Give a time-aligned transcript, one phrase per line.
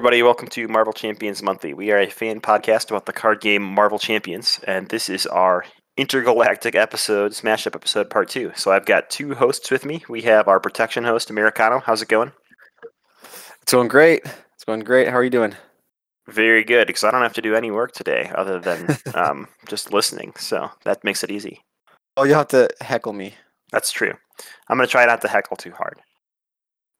[0.00, 1.74] everybody, welcome to Marvel Champions Monthly.
[1.74, 5.66] We are a fan podcast about the card game Marvel Champions, and this is our
[5.98, 8.50] intergalactic episode, Smash Up episode part two.
[8.56, 10.02] So I've got two hosts with me.
[10.08, 11.80] We have our protection host, Americano.
[11.84, 12.32] How's it going?
[13.60, 14.22] It's going great.
[14.54, 15.08] It's going great.
[15.08, 15.54] How are you doing?
[16.26, 19.92] Very good, because I don't have to do any work today other than um, just
[19.92, 20.32] listening.
[20.38, 21.60] So that makes it easy.
[22.16, 23.34] Oh, you'll have to heckle me.
[23.70, 24.14] That's true.
[24.66, 26.00] I'm going to try not to heckle too hard.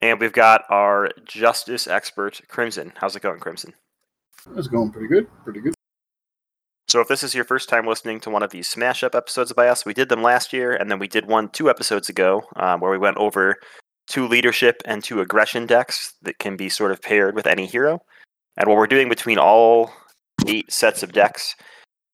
[0.02, 2.92] And we've got our justice expert, Crimson.
[2.96, 3.74] How's it going, Crimson?
[4.56, 5.26] It's going pretty good.
[5.44, 5.74] Pretty good.
[6.88, 9.52] So, if this is your first time listening to one of these Smash Up episodes
[9.52, 12.42] by us, we did them last year, and then we did one two episodes ago
[12.56, 13.56] um, where we went over
[14.08, 18.00] two leadership and two aggression decks that can be sort of paired with any hero.
[18.56, 19.92] And what we're doing between all
[20.48, 21.54] eight sets of decks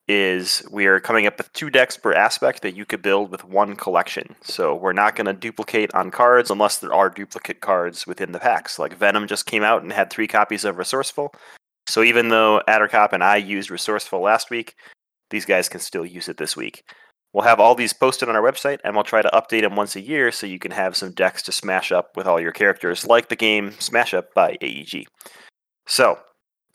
[0.09, 3.45] is we are coming up with two decks per aspect that you could build with
[3.45, 4.37] one collection.
[4.43, 8.39] So we're not going to duplicate on cards unless there are duplicate cards within the
[8.39, 8.79] packs.
[8.79, 11.35] Like Venom just came out and had three copies of Resourceful.
[11.89, 14.77] So even though Addercop and I used Resourceful last week,
[15.31, 16.85] these guys can still use it this week.
[17.33, 19.97] We'll have all these posted on our website and we'll try to update them once
[19.97, 23.05] a year so you can have some decks to smash up with all your characters,
[23.05, 25.07] like the game Smash Up by AEG.
[25.87, 26.19] So,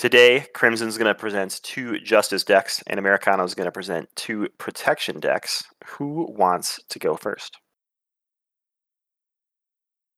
[0.02, 5.19] Today, Crimson's going to present two Justice decks, and Americano's going to present two Protection
[5.19, 5.63] decks.
[5.85, 7.59] Who wants to go first?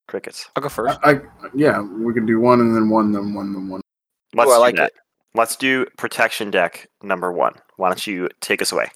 [0.08, 0.48] Crickets.
[0.56, 0.98] I'll go first.
[1.04, 1.20] I, I
[1.54, 3.82] yeah, we can do one and then one, then one, then one.
[4.34, 4.86] Let's Ooh, I do like that.
[4.86, 4.94] it.
[5.36, 7.56] Let's do Protection deck number one.
[7.76, 8.88] Why don't you take us away?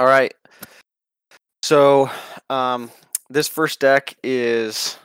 [0.00, 0.34] All right.
[1.62, 2.10] So,
[2.50, 2.90] um,
[3.30, 4.98] this first deck is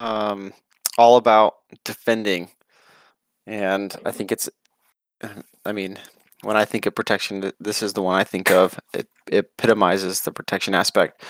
[0.00, 0.52] um,
[0.98, 2.48] all about defending,
[3.46, 4.48] and I think it's.
[5.64, 5.98] I mean,
[6.42, 8.78] when I think of protection, this is the one I think of.
[8.92, 11.22] It, it epitomizes the protection aspect.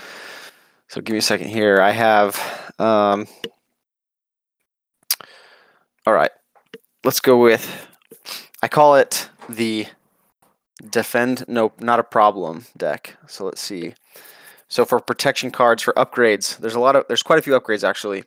[0.88, 1.80] So, give me a second here.
[1.80, 2.72] I have.
[2.78, 3.26] Um,
[6.06, 6.30] all right.
[7.04, 7.88] Let's go with.
[8.62, 9.86] I call it the
[10.90, 13.94] defend no not a problem deck so let's see
[14.68, 17.88] so for protection cards for upgrades there's a lot of there's quite a few upgrades
[17.88, 18.24] actually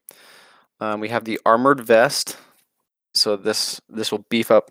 [0.80, 2.38] um, we have the armored vest
[3.16, 4.70] so this this will beef up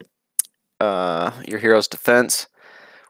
[0.81, 2.47] uh, your hero's defense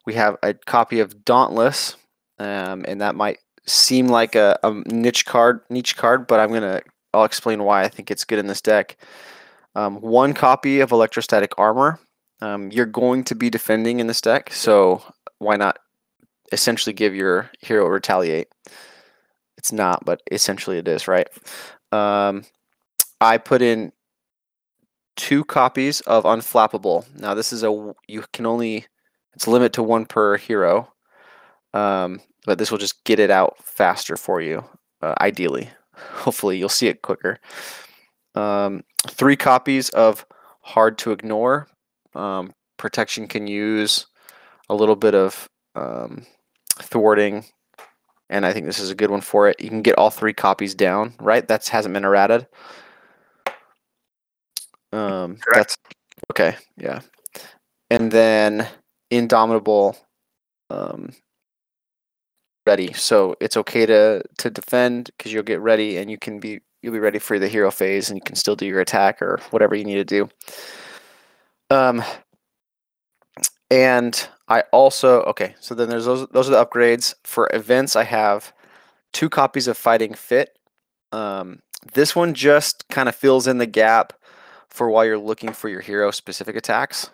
[0.06, 1.96] we have a copy of dauntless
[2.38, 6.80] um, and that might seem like a, a niche card niche card but i'm gonna
[7.14, 8.96] i'll explain why i think it's good in this deck
[9.76, 11.98] um, one copy of electrostatic armor
[12.44, 15.02] um, you're going to be defending in this deck, so
[15.38, 15.78] why not
[16.52, 18.48] essentially give your hero retaliate?
[19.56, 21.26] It's not, but essentially it is, right?
[21.90, 22.44] Um,
[23.18, 23.92] I put in
[25.16, 27.04] two copies of Unflappable.
[27.18, 28.86] Now this is a you can only
[29.34, 30.92] it's limit to one per hero,
[31.72, 34.64] um, but this will just get it out faster for you.
[35.02, 37.38] Uh, ideally, hopefully you'll see it quicker.
[38.34, 40.24] Um, three copies of
[40.60, 41.68] Hard to Ignore
[42.14, 44.06] um, protection can use
[44.68, 46.26] a little bit of um,
[46.78, 47.44] thwarting,
[48.30, 49.60] and I think this is a good one for it.
[49.60, 51.46] You can get all three copies down, right?
[51.46, 52.46] That hasn't been errated.
[54.94, 55.54] Um, Correct.
[55.54, 55.76] that's
[56.30, 56.56] okay.
[56.76, 57.00] Yeah,
[57.90, 58.68] and then
[59.10, 59.96] Indomitable,
[60.70, 61.10] um,
[62.66, 62.92] ready.
[62.92, 66.92] So it's okay to to defend because you'll get ready, and you can be you'll
[66.92, 69.74] be ready for the hero phase, and you can still do your attack or whatever
[69.74, 70.28] you need to do.
[71.70, 72.02] Um,
[73.70, 75.54] and I also okay.
[75.60, 76.26] So then there's those.
[76.28, 77.96] Those are the upgrades for events.
[77.96, 78.52] I have
[79.12, 80.58] two copies of Fighting Fit.
[81.12, 81.60] Um,
[81.94, 84.12] this one just kind of fills in the gap
[84.74, 87.10] for while you're looking for your hero specific attacks.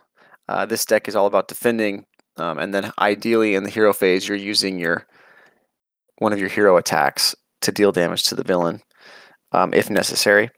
[0.48, 2.06] Uh, this deck is all about defending,
[2.38, 5.06] um, and then ideally in the hero phase, you're using your
[6.18, 8.80] one of your hero attacks to deal damage to the villain,
[9.52, 10.50] um, if necessary.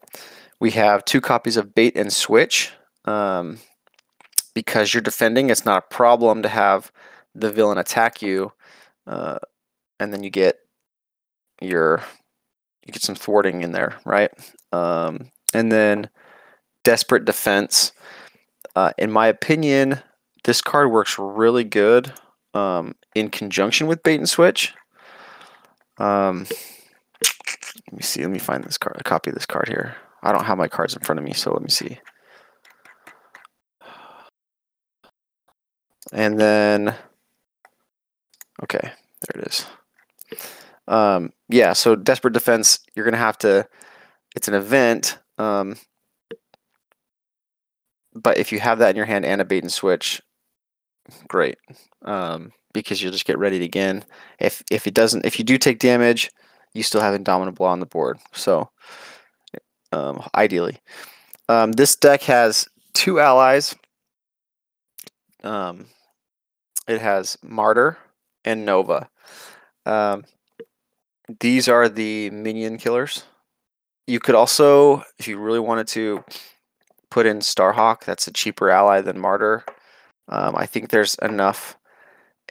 [0.59, 2.71] We have two copies of Bait and Switch.
[3.05, 3.59] Um,
[4.53, 6.91] because you're defending, it's not a problem to have
[7.35, 8.53] the villain attack you,
[9.07, 9.39] uh,
[9.99, 10.57] and then you get
[11.61, 12.01] your
[12.85, 14.31] you get some thwarting in there, right?
[14.71, 16.09] Um, and then
[16.83, 17.91] desperate defense.
[18.75, 20.01] Uh, in my opinion,
[20.43, 22.13] this card works really good
[22.53, 24.73] um, in conjunction with bait and switch.
[25.97, 26.47] Um,
[27.87, 28.21] let me see.
[28.21, 29.01] Let me find this card.
[29.03, 29.95] Copy this card here.
[30.23, 31.99] I don't have my cards in front of me, so let me see.
[36.11, 36.95] And then,
[38.61, 39.65] okay, there it is.
[40.87, 43.67] Um, yeah, so desperate defense, you're gonna have to.
[44.35, 45.77] It's an event, um,
[48.15, 50.21] but if you have that in your hand and a bait and switch,
[51.27, 51.57] great,
[52.03, 54.03] um, because you'll just get ready again.
[54.39, 56.29] If if it doesn't, if you do take damage,
[56.73, 58.19] you still have Indomitable on the board.
[58.33, 58.69] So,
[59.91, 60.79] um, ideally,
[61.49, 63.75] um, this deck has two allies.
[65.43, 65.87] Um,
[66.87, 67.97] it has Martyr
[68.45, 69.09] and Nova.
[69.85, 70.25] Um,
[71.39, 73.23] these are the minion killers.
[74.07, 76.23] You could also, if you really wanted to,
[77.13, 78.05] put in Starhawk.
[78.05, 79.63] That's a cheaper ally than Martyr.
[80.29, 81.77] Um, I think there's enough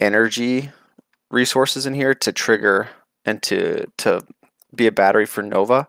[0.00, 0.70] energy
[1.32, 2.88] resources in here to trigger
[3.24, 4.22] and to to
[4.72, 5.88] be a battery for Nova.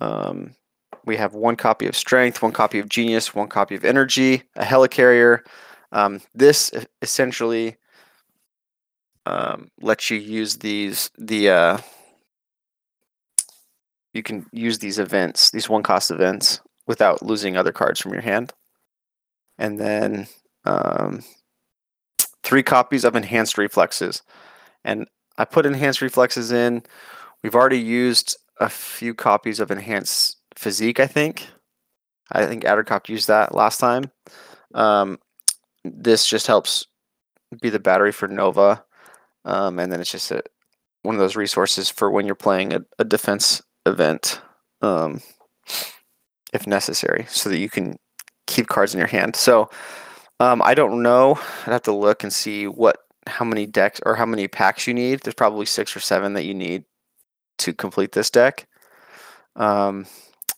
[0.00, 0.54] Um,
[1.04, 4.62] we have one copy of Strength, one copy of Genius, one copy of Energy, a
[4.62, 5.40] Helicarrier.
[5.90, 6.70] Um, this
[7.02, 7.76] essentially
[9.26, 11.78] um, lets you use these the uh,
[14.14, 16.60] you can use these events, these one cost events,
[16.90, 18.52] without losing other cards from your hand.
[19.58, 20.26] And then
[20.64, 21.22] um,
[22.42, 24.22] three copies of enhanced reflexes.
[24.84, 25.06] And
[25.38, 26.82] I put enhanced reflexes in.
[27.44, 31.46] We've already used a few copies of enhanced physique, I think.
[32.32, 34.10] I think Addercop used that last time.
[34.74, 35.20] Um,
[35.84, 36.88] this just helps
[37.62, 38.84] be the battery for Nova.
[39.44, 40.42] Um, and then it's just a,
[41.02, 44.40] one of those resources for when you're playing a, a defense event,
[44.82, 45.22] um,
[46.52, 47.98] if necessary, so that you can
[48.46, 49.36] keep cards in your hand.
[49.36, 49.70] So
[50.40, 51.38] um, I don't know.
[51.66, 54.94] I'd have to look and see what how many decks or how many packs you
[54.94, 55.20] need.
[55.20, 56.84] There's probably six or seven that you need
[57.58, 58.66] to complete this deck.
[59.56, 60.06] Um,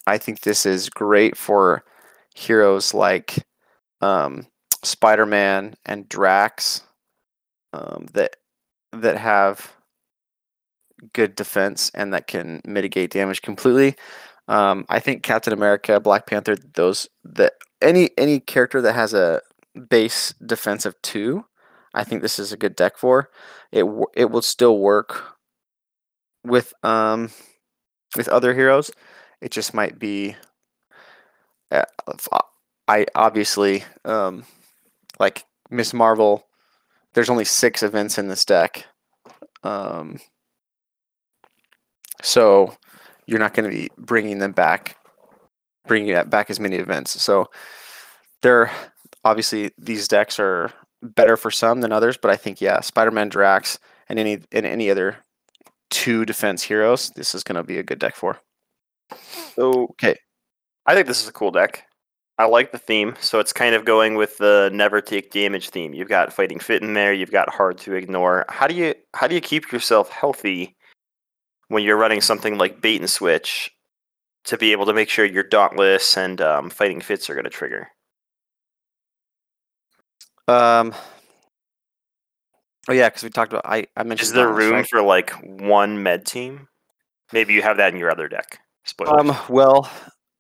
[0.07, 1.85] I think this is great for
[2.35, 3.45] heroes like
[4.01, 4.47] um,
[4.83, 6.83] Spider-Man and Drax
[7.73, 8.37] um, that
[8.93, 9.73] that have
[11.13, 13.97] good defense and that can mitigate damage completely.
[14.49, 19.41] Um, I think Captain America, Black Panther, those that any any character that has a
[19.89, 21.45] base defense of two,
[21.95, 23.31] I think this is a good deck for.
[23.71, 23.85] It
[24.17, 25.37] it will still work
[26.45, 27.31] with um
[28.17, 28.91] with other heroes.
[29.41, 30.37] It just might be.
[31.71, 32.29] Uh, f-
[32.89, 34.45] I obviously um
[35.19, 36.47] like Miss Marvel.
[37.15, 38.87] There's only six events in this deck,
[39.65, 40.19] um,
[42.23, 42.75] so
[43.27, 44.97] you're not going to be bringing them back,
[45.87, 47.21] bringing back as many events.
[47.23, 47.51] So
[48.43, 48.71] they're
[49.25, 50.73] obviously these decks are
[51.03, 53.79] better for some than others, but I think yeah, Spider-Man, Drax,
[54.09, 55.17] and any and any other
[55.91, 58.39] two defense heroes, this is going to be a good deck for.
[59.55, 60.17] So Okay.
[60.87, 61.87] I think this is a cool deck.
[62.39, 65.93] I like the theme, so it's kind of going with the never take damage theme.
[65.95, 67.13] You've got fighting fit in there.
[67.13, 68.47] You've got hard to ignore.
[68.49, 70.75] How do you how do you keep yourself healthy
[71.69, 73.71] when you're running something like bait and switch
[74.45, 77.51] to be able to make sure your dauntless and um, fighting fits are going to
[77.51, 77.89] trigger?
[80.49, 80.95] Um.
[82.89, 84.89] Oh yeah, because we talked about I I mentioned Is there room right?
[84.89, 85.31] for like
[85.61, 86.69] one med team?
[87.33, 88.59] Maybe you have that in your other deck.
[88.85, 89.31] Spoilers.
[89.31, 89.91] Um, well,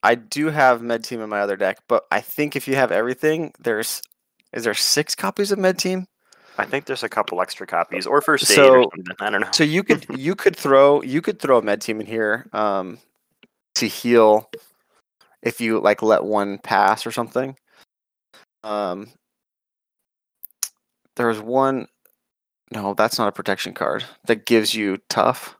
[0.03, 2.93] I do have Med Team in my other deck, but I think if you have
[2.93, 4.03] everything, there's
[4.53, 6.07] is there six copies of Med Team?
[6.59, 9.17] I think there's a couple extra copies or first aid or So- something.
[9.21, 9.49] I don't know.
[9.53, 12.99] So you could you could throw you could throw a Med Team in here um,
[13.77, 14.51] to heal
[15.43, 17.57] if you like let one pass or something.
[18.65, 19.09] Um,
[21.17, 21.87] there was one.
[22.71, 25.57] No, that's not a protection card that gives you tough.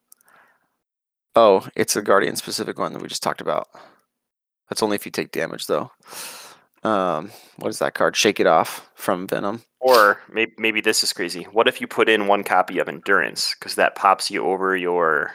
[1.35, 3.69] Oh, it's a guardian specific one that we just talked about.
[4.69, 5.91] That's only if you take damage though.
[6.83, 8.17] Um, what is that card?
[8.17, 9.63] Shake it off from Venom.
[9.81, 11.45] Or maybe maybe this is crazy.
[11.45, 15.33] What if you put in one copy of endurance because that pops you over your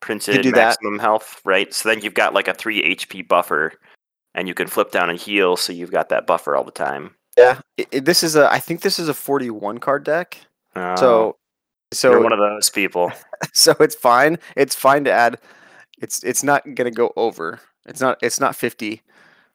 [0.00, 0.52] printed that.
[0.52, 1.72] maximum health, right?
[1.72, 3.72] So then you've got like a three HP buffer,
[4.34, 7.14] and you can flip down and heal, so you've got that buffer all the time.
[7.36, 8.50] Yeah, i i- this is a.
[8.52, 10.38] I think this is a forty-one card deck.
[10.76, 11.36] Oh, So,
[11.92, 13.12] so you're one of those people.
[13.52, 14.38] so it's fine.
[14.56, 15.38] It's fine to add.
[16.00, 17.60] It's it's not gonna go over.
[17.86, 19.02] It's not it's not fifty,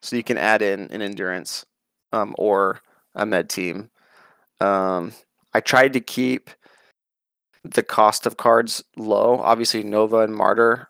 [0.05, 1.65] so you can add in an endurance,
[2.13, 2.81] um, or
[3.15, 3.89] a med team.
[4.61, 5.13] Um,
[5.53, 6.49] I tried to keep
[7.63, 9.39] the cost of cards low.
[9.39, 10.89] Obviously, Nova and Martyr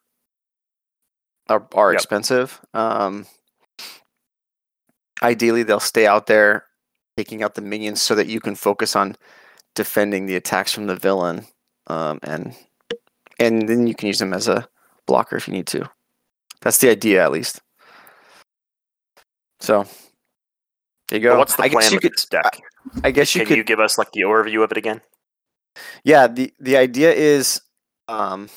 [1.47, 1.99] are are Yep.
[1.99, 2.59] expensive.
[2.73, 3.25] Um,
[5.23, 6.65] ideally, they'll stay out there,
[7.17, 9.15] taking out the minions, so that you can focus on
[9.75, 11.45] defending the attacks from the villain.
[11.87, 12.55] Um, and
[13.39, 14.67] and then you can use them as a
[15.07, 15.89] blocker if you need to.
[16.61, 17.61] That's the idea, at least.
[19.65, 19.85] So
[21.09, 21.37] there you But go.
[21.37, 22.13] what's the I plan you with could.
[22.13, 22.59] this deck?
[23.03, 23.57] I guess you Can could.
[23.57, 25.01] you give us like the overview of it again?
[26.03, 27.61] Yeah, the the idea is
[28.07, 28.49] um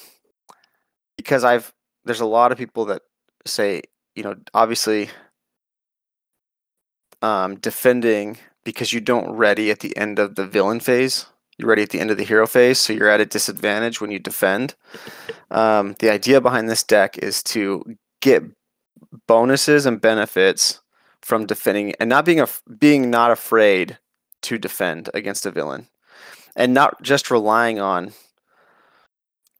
[1.17, 1.73] because I've
[2.05, 3.03] there's a lot of people that
[3.47, 3.83] say,
[4.15, 5.11] you know, obviously
[7.23, 11.27] um defending because you don't ready at the end of the villain phase.
[11.59, 14.11] You're ready at the end of the hero phase, so you're at a disadvantage when
[14.11, 14.75] you defend.
[15.51, 17.85] Um the idea behind this deck is to
[18.21, 18.43] get
[19.27, 20.81] bonuses and benefits
[21.23, 22.49] from defending and not being a
[22.79, 23.99] being not afraid
[24.43, 25.89] to defend against a villain,
[26.57, 28.13] and not just relying on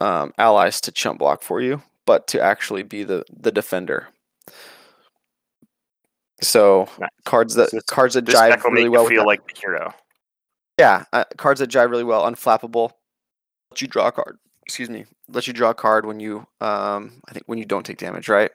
[0.01, 4.09] um, allies to chump block for you, but to actually be the the defender.
[6.41, 7.11] So Nice.
[7.25, 9.93] cards that So cards that jive really well feel like the hero.
[10.79, 12.25] yeah, uh, cards that jive really well.
[12.31, 12.93] Unflappable.
[13.71, 14.39] Let you draw a card.
[14.65, 15.07] Excuse me.
[15.29, 18.29] Let you draw a card when you um I think when you don't take damage,
[18.29, 18.51] right?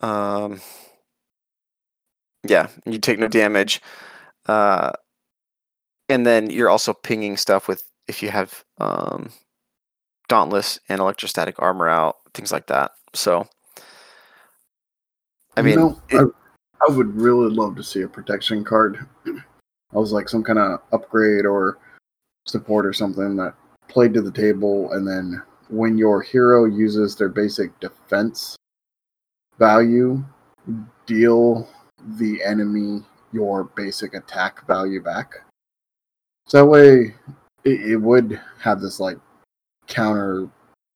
[0.00, 0.60] Um
[2.44, 3.80] Yeah, you take no damage.
[4.46, 4.92] Uh
[6.08, 9.30] and then you're also pinging stuff with if you have um
[10.28, 12.92] dauntless and electrostatic armor out, things like that.
[13.14, 13.46] So
[15.56, 16.32] I You mean know, it-
[16.80, 19.04] I, I would really love to see a protection card.
[19.26, 21.78] I was like some kind of upgrade or
[22.46, 23.54] support or something that
[23.88, 28.54] played to the table, and then when your hero uses their basic defense
[29.58, 30.22] value,
[31.06, 31.68] deal
[32.16, 35.34] the enemy your basic attack value back.
[36.46, 37.14] So that way,
[37.64, 39.18] it, it would have this like
[39.86, 40.48] counter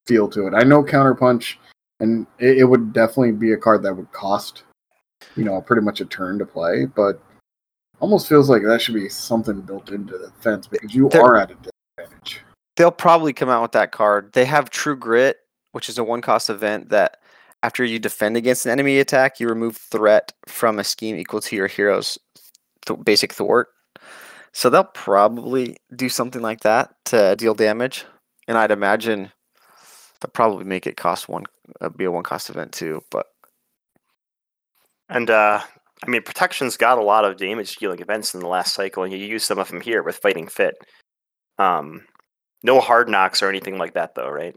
[0.07, 0.55] feel to it.
[0.55, 1.59] I know counter punch,
[2.01, 4.63] and it, it would definitely be a card that would cost
[5.37, 7.23] you know, pretty much a turn to play, but
[8.01, 11.37] almost feels like that should be something built into the fence because you There- are
[11.37, 11.57] at a
[11.99, 12.43] disadvantage.
[12.77, 14.33] they'll probably come out with that card.
[14.33, 15.39] They have True Grit,
[15.71, 17.22] which is a one cost event that
[17.63, 21.57] after you defend against an enemy attack, you remove threat from a scheme equal to
[21.57, 22.19] your hero's
[22.87, 23.69] th- basic thwart.
[24.53, 28.05] So they'll probably do something like that to deal damage,
[28.49, 29.33] and I'd imagine
[30.21, 31.45] they'll probably make it cost one,
[31.81, 33.03] uh, be a one cost event too.
[33.11, 33.27] But
[35.09, 35.61] And uh,
[36.05, 39.13] I mean, protection's got a lot of damage dealing events in the last cycle, and
[39.13, 40.75] you use some of them here with fighting fit.
[41.59, 42.03] Um,
[42.63, 44.57] no hard knocks or anything like that, though, right?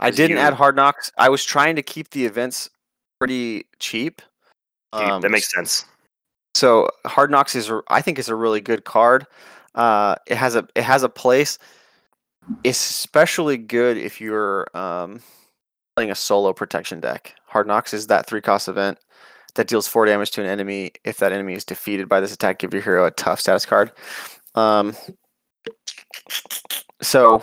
[0.00, 1.10] I didn't you- add hard knocks.
[1.18, 2.70] I was trying to keep the events
[3.18, 4.22] pretty cheap.
[4.92, 5.84] Um, that makes sense.
[6.54, 9.26] So Hard Knocks is I think is a really good card.
[9.74, 11.58] Uh, it has a it has a place.
[12.64, 15.20] Especially good if you're um,
[15.94, 17.34] playing a solo protection deck.
[17.46, 18.98] Hard Knocks is that three cost event
[19.54, 20.92] that deals four damage to an enemy.
[21.04, 23.92] If that enemy is defeated by this attack, give your hero a tough status card.
[24.54, 24.96] Um,
[27.02, 27.42] so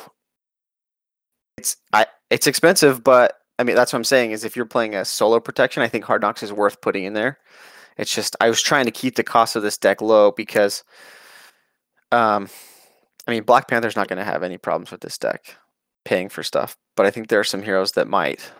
[1.65, 4.95] it's I it's expensive, but I mean that's what I'm saying is if you're playing
[4.95, 7.39] a solo protection, I think Hard Knocks is worth putting in there.
[7.97, 10.83] It's just I was trying to keep the cost of this deck low because,
[12.11, 12.49] um,
[13.27, 15.55] I mean Black Panther's not going to have any problems with this deck
[16.03, 18.51] paying for stuff, but I think there are some heroes that might.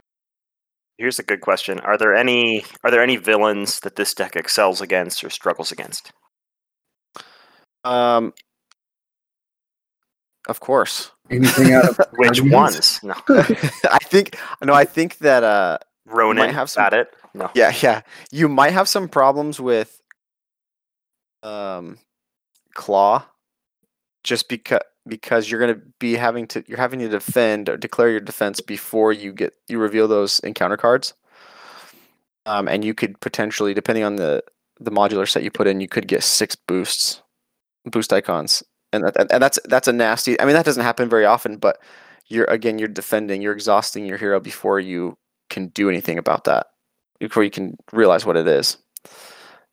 [0.98, 4.82] Here's a good question: Are there any are there any villains that this deck excels
[4.82, 6.12] against or struggles against?
[7.84, 8.34] Um,
[10.48, 13.00] of course, Anything out of Which ones?
[13.04, 16.54] No, I think no, I think that uh, Ronin.
[16.54, 17.14] have some- it.
[17.34, 17.50] No.
[17.54, 20.02] yeah, yeah, you might have some problems with
[21.44, 21.98] um,
[22.74, 23.24] Klaw,
[24.24, 28.10] just because because you're going to be having to you're having to defend or declare
[28.10, 31.14] your defense before you get you reveal those encounter cards.
[32.48, 34.44] Um, and you could potentially, depending on the
[34.80, 37.22] the modular set you put in, you could get six boosts,
[37.86, 38.64] boost icons,
[38.96, 40.40] and and that's that's a nasty.
[40.40, 41.78] I mean, that doesn't happen very often, but
[42.28, 45.18] you're again you're defending, you're exhausting your hero before you
[45.50, 46.68] can do anything about that,
[47.20, 48.78] before you can realize what it is.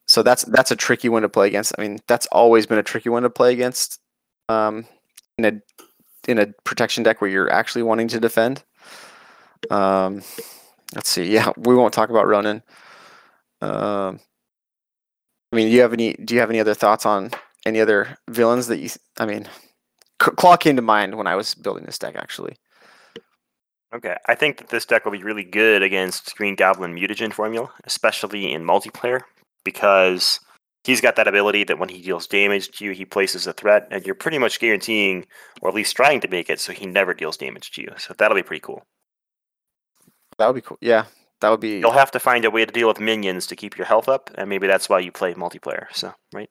[0.06, 1.72] So that's that's a tricky one to play against.
[1.78, 3.98] I mean, that's always been a tricky one to play against.
[4.48, 4.86] Um,
[5.38, 8.62] in a in a protection deck where you're actually wanting to defend.
[9.70, 10.22] Um,
[10.94, 11.24] let's see.
[11.32, 12.62] Yeah, we won't talk about Ronin.
[13.60, 14.20] Um,
[15.52, 16.14] I mean, do you have any?
[16.14, 17.30] Do you have any other thoughts on
[17.66, 18.90] any other villains that you?
[19.18, 19.48] I mean,
[20.18, 22.16] Klaw came to mind when I was building this deck.
[22.16, 22.56] Actually,
[23.94, 27.70] Okay, I think that this deck will be really good against Green Goblin Mutagen formula,
[27.84, 29.20] especially in multiplayer,
[29.64, 30.40] because
[30.84, 33.86] he's got that ability that when he deals damage to you, he places a threat,
[33.90, 35.26] and you're pretty much guaranteeing,
[35.60, 37.88] or at least trying to make it, so he never deals damage to you.
[37.98, 38.82] So that'll be pretty cool.
[40.38, 40.78] that would be cool.
[40.80, 41.04] Yeah,
[41.42, 41.78] that would be.
[41.78, 44.30] You'll have to find a way to deal with minions to keep your health up,
[44.36, 45.84] and maybe that's why you play multiplayer.
[45.92, 46.48] So, right?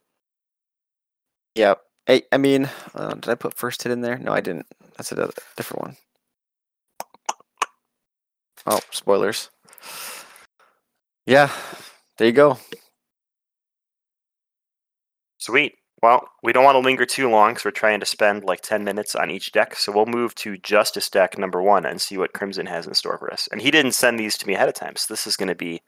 [1.56, 1.76] Yeah.
[2.10, 4.18] I, I mean, uh, did I put first hit in there?
[4.18, 4.68] No, I didn't.
[4.98, 5.98] That's a different one.
[8.68, 9.50] Oh, spoilers.
[11.28, 11.52] Yeah,
[12.18, 12.60] there you go.
[15.40, 15.76] Sweet.
[16.04, 18.84] Well, we don't want to linger too long because we're trying to spend like 10
[18.84, 19.76] minutes on each deck.
[19.76, 23.18] So we'll move to Justice deck number one and see what Crimson has in store
[23.18, 23.50] for us.
[23.52, 24.96] And he didn't send these to me ahead of time.
[24.98, 25.82] So this is going to be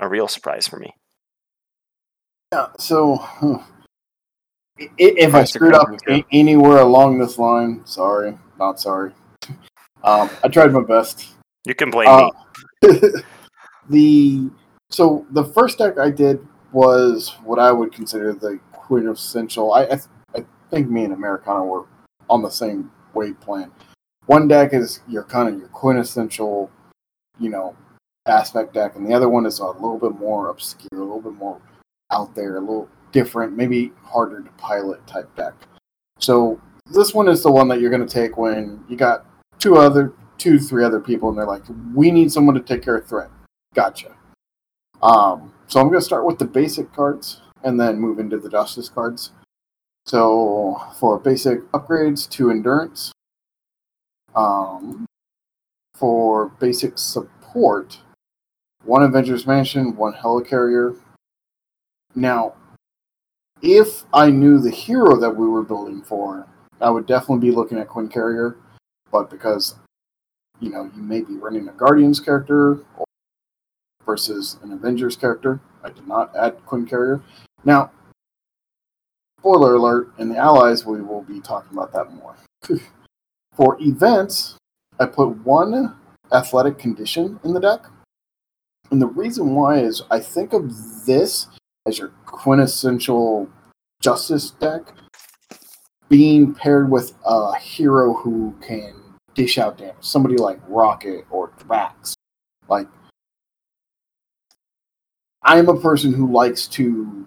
[0.00, 0.94] a real surprise for me.
[2.52, 3.58] Yeah, so huh.
[3.58, 3.77] I- i-
[4.78, 5.88] if I screwed up
[6.32, 9.12] anywhere along this line, sorry, not sorry.
[10.04, 11.34] Um, I tried my best.
[11.64, 12.30] You can blame Uh,
[12.82, 13.00] me.
[13.90, 14.50] the
[14.90, 19.72] So the first deck I did was what I would consider the quintessential.
[19.72, 19.98] I I,
[20.36, 21.86] I think me and Americana were
[22.30, 23.70] on the same wave plan.
[24.26, 26.70] One deck is your kind of your quintessential,
[27.40, 27.74] you know,
[28.26, 31.34] aspect deck, and the other one is a little bit more obscure, a little bit
[31.34, 31.60] more
[32.12, 35.54] out there, a little different, maybe harder to pilot type deck.
[36.18, 36.60] So
[36.90, 39.26] this one is the one that you're going to take when you got
[39.58, 42.96] two other, two, three other people, and they're like, "We need someone to take care
[42.96, 43.30] of threat."
[43.74, 44.14] Gotcha.
[45.02, 48.48] Um, so I'm going to start with the basic cards and then move into the
[48.48, 49.32] justice cards.
[50.06, 53.12] So for basic upgrades to endurance,
[54.34, 55.04] um,
[55.94, 57.98] for basic support,
[58.84, 60.98] one Avengers Mansion, one Helicarrier.
[62.14, 62.54] Now,
[63.62, 66.46] if I knew the hero that we were building for,
[66.80, 68.56] I would definitely be looking at Quincarrier.
[69.10, 69.74] But because,
[70.60, 72.80] you know, you may be running a Guardians character
[74.04, 77.22] versus an Avengers character, I did not add Quincarrier.
[77.64, 77.90] Now,
[79.40, 82.36] spoiler alert, in the Allies, we will be talking about that more.
[83.54, 84.56] for events,
[85.00, 85.96] I put one
[86.32, 87.86] athletic condition in the deck.
[88.90, 91.46] And the reason why is I think of this
[91.86, 93.48] as your quintessential
[94.00, 94.82] justice deck
[96.08, 98.94] being paired with a hero who can
[99.34, 99.96] dish out damage.
[100.00, 102.14] Somebody like Rocket or Drax.
[102.68, 102.88] Like,
[105.42, 107.26] I'm a person who likes to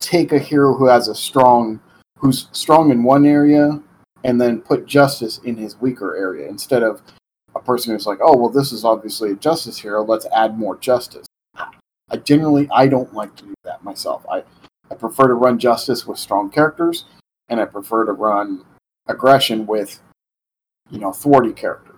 [0.00, 1.80] take a hero who has a strong,
[2.18, 3.80] who's strong in one area,
[4.24, 7.02] and then put justice in his weaker area instead of
[7.54, 10.04] a person who's like, oh, well, this is obviously a justice hero.
[10.04, 11.26] Let's add more justice.
[12.10, 14.24] I generally I don't like to do that myself.
[14.30, 14.42] I,
[14.90, 17.04] I prefer to run justice with strong characters,
[17.48, 18.64] and I prefer to run
[19.06, 20.00] aggression with,
[20.90, 21.96] you know, thwarty characters.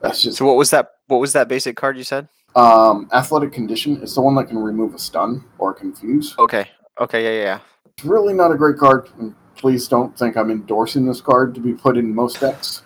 [0.00, 0.90] That's just So what was that?
[1.06, 2.28] What was that basic card you said?
[2.54, 6.34] um, athletic condition is the one that can remove a stun or confuse.
[6.38, 6.68] Okay.
[7.00, 7.22] Okay.
[7.38, 7.42] Yeah.
[7.44, 7.58] Yeah.
[7.86, 9.08] It's really not a great card.
[9.18, 12.82] And please don't think I'm endorsing this card to be put in most decks.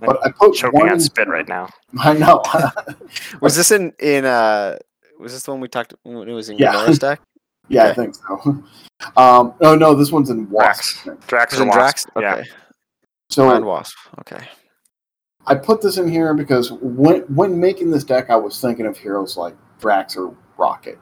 [0.00, 1.68] But I put Choking one on in- spit right now.
[2.00, 2.42] I know.
[3.42, 4.78] Was this in in uh?
[5.20, 6.72] Was this the one we talked when it was in Yeah.
[6.72, 7.20] Gamora's deck?
[7.68, 8.62] Yeah, I think so.
[9.16, 11.04] Um, oh no, this one's in Wasp.
[11.04, 11.26] Drax.
[11.26, 11.78] Drax Was or it in Wasp.
[11.78, 12.06] Drax?
[12.16, 12.34] Yeah.
[12.36, 12.48] Okay.
[13.28, 13.96] So Mind Wasp.
[14.20, 14.48] Okay.
[15.46, 18.96] I put this in here because when when making this deck, I was thinking of
[18.96, 20.98] heroes like Drax or Rocket,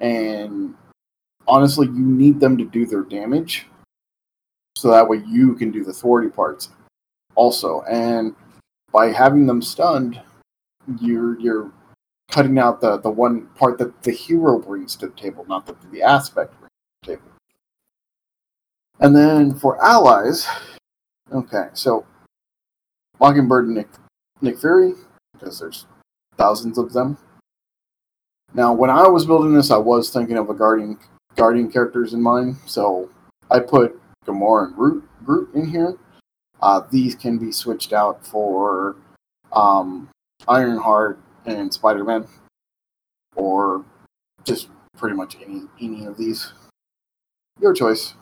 [0.00, 0.74] and
[1.46, 3.66] honestly, you need them to do their damage,
[4.76, 6.70] so that way you can do the thwarty parts
[7.34, 7.82] also.
[7.82, 8.34] And
[8.92, 10.20] by having them stunned,
[11.00, 11.72] you're you're
[12.34, 15.80] cutting out the the one part that the hero brings to the table, not that
[15.92, 16.72] the aspect brings
[17.04, 17.30] to the table.
[18.98, 20.44] And then for allies,
[21.32, 22.04] okay, so
[23.20, 23.88] Mockingbird and Nick
[24.42, 24.94] Nick Fury,
[25.32, 25.86] because there's
[26.36, 27.16] thousands of them.
[28.52, 30.98] Now, when I was building this, I was thinking of a guardian
[31.36, 33.08] guardian characters in mind, so
[33.48, 35.96] I put Gamora and Groot, Groot in here.
[36.60, 38.96] Uh, these can be switched out for
[39.52, 40.08] um,
[40.48, 42.26] Ironheart and Spider Man,
[43.36, 43.84] or
[44.44, 46.52] just pretty much any any of these.
[47.60, 48.14] Your choice.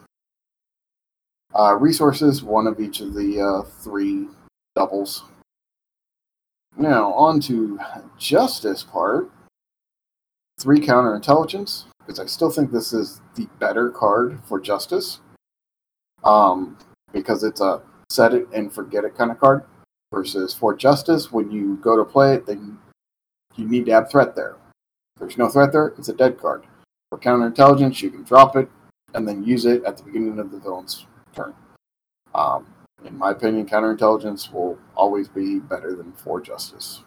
[1.55, 4.27] Uh, resources, one of each of the uh, three
[4.75, 5.25] doubles.
[6.77, 7.79] Now, on to
[8.19, 9.31] justice part.
[10.59, 15.21] Three counterintelligence, because I still think this is the better card for justice.
[16.25, 16.79] Um,
[17.13, 19.65] because it's a set it and forget it kind of card.
[20.13, 22.79] Versus for justice, when you go to play it, then
[23.57, 24.57] you need to have threat there.
[25.15, 26.65] If there's no threat there, it's a dead card.
[27.11, 28.69] For counterintelligence, you can drop it
[29.15, 31.55] and then use it at the beginning of the villain's turn.
[32.35, 32.67] Um,
[33.05, 37.03] in my opinion, counterintelligence will always be better than for justice.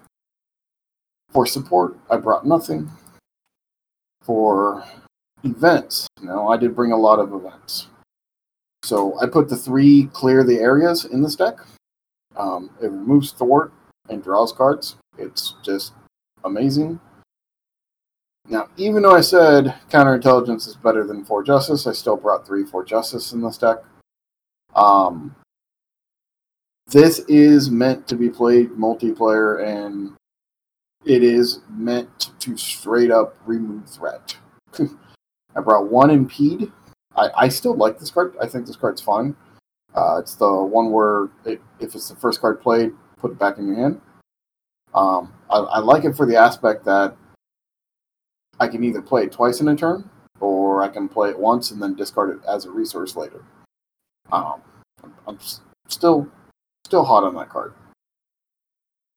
[1.32, 2.90] For support, I brought nothing.
[4.22, 4.84] For
[5.44, 7.88] events, no, I did bring a lot of events.
[8.84, 11.58] So I put the three clear the areas in this deck.
[12.36, 13.74] Um, it removes thwart
[14.10, 14.98] and draws cards.
[15.18, 15.94] It's just
[16.46, 17.00] amazing.
[18.48, 22.64] Now, even though I said counterintelligence is better than for justice, I still brought three
[22.64, 23.78] for justice in this deck.
[24.76, 25.36] Um,
[26.88, 30.16] this is meant to be played multiplayer, and
[31.06, 34.38] it is meant to straight up remove threat.
[35.56, 36.72] I brought one impede.
[37.16, 38.36] I, I still like this card.
[38.40, 39.36] I think this card's fine.
[39.96, 43.58] Uh, it's the one where it, if it's the first card played, put it back
[43.58, 44.02] in your hand.
[44.94, 47.16] Um, I, I like it for the aspect that
[48.60, 51.72] I can either play it twice in a turn, or I can play it once
[51.72, 53.44] and then discard it as a resource later.
[54.32, 54.62] Um,
[55.28, 55.40] I'm
[55.88, 56.28] still
[56.86, 57.74] still hot on that card.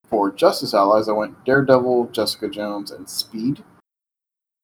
[0.09, 3.63] For Justice Allies, I went Daredevil, Jessica Jones, and Speed.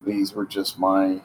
[0.05, 1.21] These were just my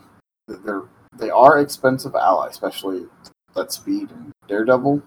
[0.47, 0.85] they're
[1.17, 3.07] they are expensive allies, especially
[3.55, 5.03] that speed and Daredevil,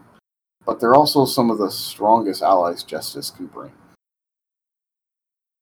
[0.65, 3.71] but they're also some of the strongest allies Justice can bring.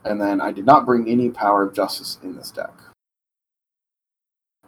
[0.05, 2.71] And then I did not bring any Power of Justice in this deck.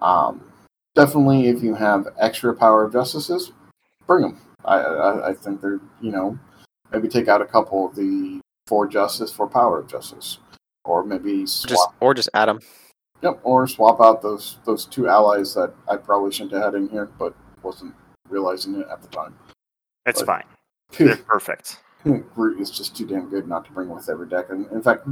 [0.02, 0.52] Um,
[0.96, 3.52] definitely, if you have extra Power of Justices,
[4.06, 4.41] bring them.
[4.65, 6.38] I, I, I think they're, you know,
[6.91, 10.39] maybe take out a couple of the for Justice for Power of Justice.
[10.86, 12.60] Or maybe swap, Just or just add them.
[13.22, 16.89] yep, or swap out those those two allies that I probably shouldn't have had in
[16.89, 17.96] here, but wasn't
[18.30, 19.34] realizing it at the time.
[20.06, 20.43] It's But- fine.
[20.98, 21.80] They're perfect.
[22.04, 24.48] Groot is just too damn good not to bring with every deck.
[24.50, 25.08] And in fact,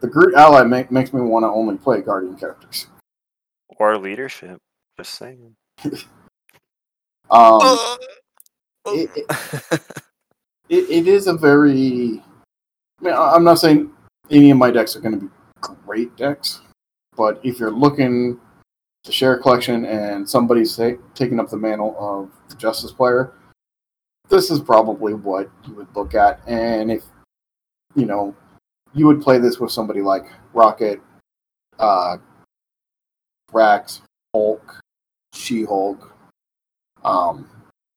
[0.00, 2.86] the Groot ally make, makes me want to only play Guardian characters.
[3.78, 4.58] Or leadership.
[4.98, 5.54] Just saying.
[7.30, 7.60] Um,
[8.86, 9.80] it, it,
[10.70, 12.22] it, it is a very.
[13.00, 13.90] I mean, I- I'm not saying
[14.30, 16.62] any of my decks are going to be great decks,
[17.16, 18.40] but if you're looking
[19.04, 23.34] to share a collection and somebody's ta- taking up the mantle of the Justice player,
[24.28, 26.40] this is probably what you would look at.
[26.46, 27.04] And if
[27.94, 28.34] you know,
[28.94, 31.00] you would play this with somebody like Rocket,
[31.78, 32.18] uh,
[33.52, 34.02] Rax,
[34.34, 34.80] Hulk,
[35.34, 36.12] She Hulk,
[37.04, 37.48] um,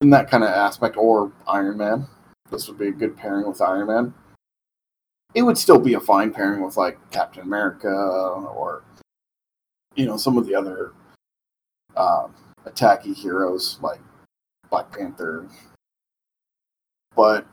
[0.01, 2.07] in that kind of aspect, or Iron Man.
[2.49, 4.13] This would be a good pairing with Iron Man.
[5.33, 8.83] It would still be a fine pairing with like Captain America or
[9.95, 10.91] you know some of the other
[11.95, 13.99] um, attacky heroes like
[14.69, 15.47] Black Panther.
[17.21, 17.45] But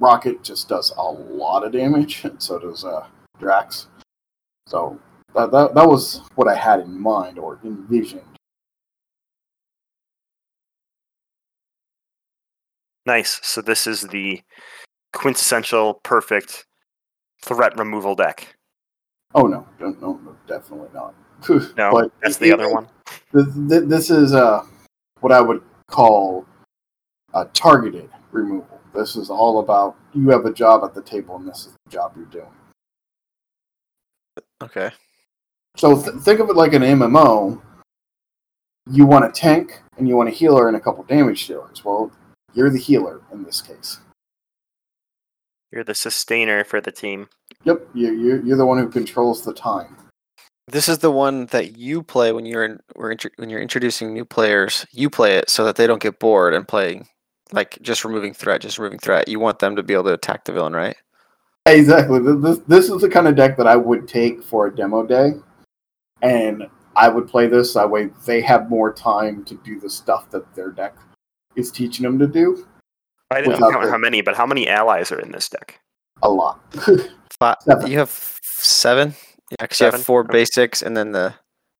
[0.00, 3.06] Rocket just does a lot of damage, and so does uh,
[3.38, 3.86] Drax.
[4.66, 4.98] So
[5.32, 8.24] that, that that was what I had in mind or envisioned.
[13.06, 13.38] Nice.
[13.44, 14.42] So this is the
[15.12, 16.66] quintessential perfect
[17.44, 18.56] threat removal deck.
[19.36, 21.14] Oh no, no, no, no definitely not.
[21.76, 22.88] No, But that's it- the other one.
[23.32, 24.64] Th- th- This is uh,
[25.20, 26.44] what I would call
[27.34, 28.75] a targeted removal.
[28.96, 31.90] This is all about you have a job at the table, and this is the
[31.90, 32.46] job you're doing.
[34.62, 34.90] okay.
[35.76, 37.60] So th- think of it like an MMO.
[38.90, 41.84] You want a tank and you want a healer and a couple damage dealers.
[41.84, 42.10] Well,
[42.54, 44.00] you're the healer in this case.
[45.70, 47.28] You're the sustainer for the team.
[47.64, 49.96] Yep, you, you, you're the one who controls the time.
[50.68, 54.86] This is the one that you play when you're in, when you're introducing new players.
[54.90, 57.06] You play it so that they don't get bored and playing
[57.52, 59.28] like just removing threat, just removing threat.
[59.28, 60.96] You want them to be able to attack the villain, right?
[61.66, 62.20] Exactly.
[62.20, 65.32] This, this is the kind of deck that I would take for a demo day,
[66.22, 67.74] and I would play this.
[67.74, 70.94] That way, they have more time to do the stuff that their deck
[71.56, 72.66] is teaching them to do.
[73.30, 75.80] I didn't count the- how many, but how many allies are in this deck?
[76.22, 76.60] A lot.
[77.38, 77.90] Five, Seven.
[77.90, 79.14] You have seven.
[79.50, 80.32] Yeah, because you have four Okay.
[80.32, 81.34] basics, and then the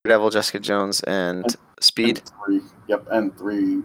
[0.05, 2.19] Devil, Jessica Jones, and Speed.
[2.19, 2.61] And three.
[2.89, 3.83] Yep, and three.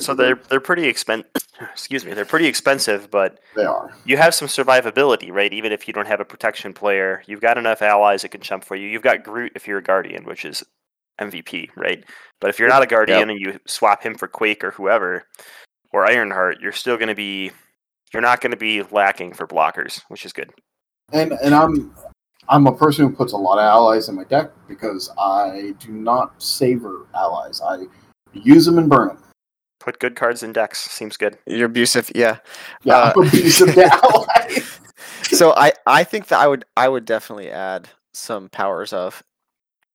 [0.00, 1.24] So they're they're pretty expen.
[1.60, 3.94] Excuse me, they're pretty expensive, but they are.
[4.04, 5.52] you have some survivability, right?
[5.52, 8.64] Even if you don't have a protection player, you've got enough allies that can jump
[8.64, 8.88] for you.
[8.88, 10.64] You've got Groot if you're a guardian, which is
[11.20, 12.04] MVP, right?
[12.40, 15.24] But if you're not a guardian and you swap him for Quake or whoever,
[15.92, 17.52] or Ironheart, you're still going to be
[18.12, 20.50] you're not going to be lacking for blockers, which is good.
[21.12, 21.94] And and I'm
[22.48, 25.92] I'm a person who puts a lot of allies in my deck because I do
[25.92, 27.60] not savor allies.
[27.60, 27.84] I
[28.32, 29.18] use them and burn them.
[29.82, 30.78] Put good cards in decks.
[30.78, 31.36] Seems good.
[31.44, 32.38] You're abusive, yeah.
[32.84, 34.78] Yeah, Uh, I'm abusive to allies.
[35.24, 39.22] So I I think that I would I would definitely add some powers of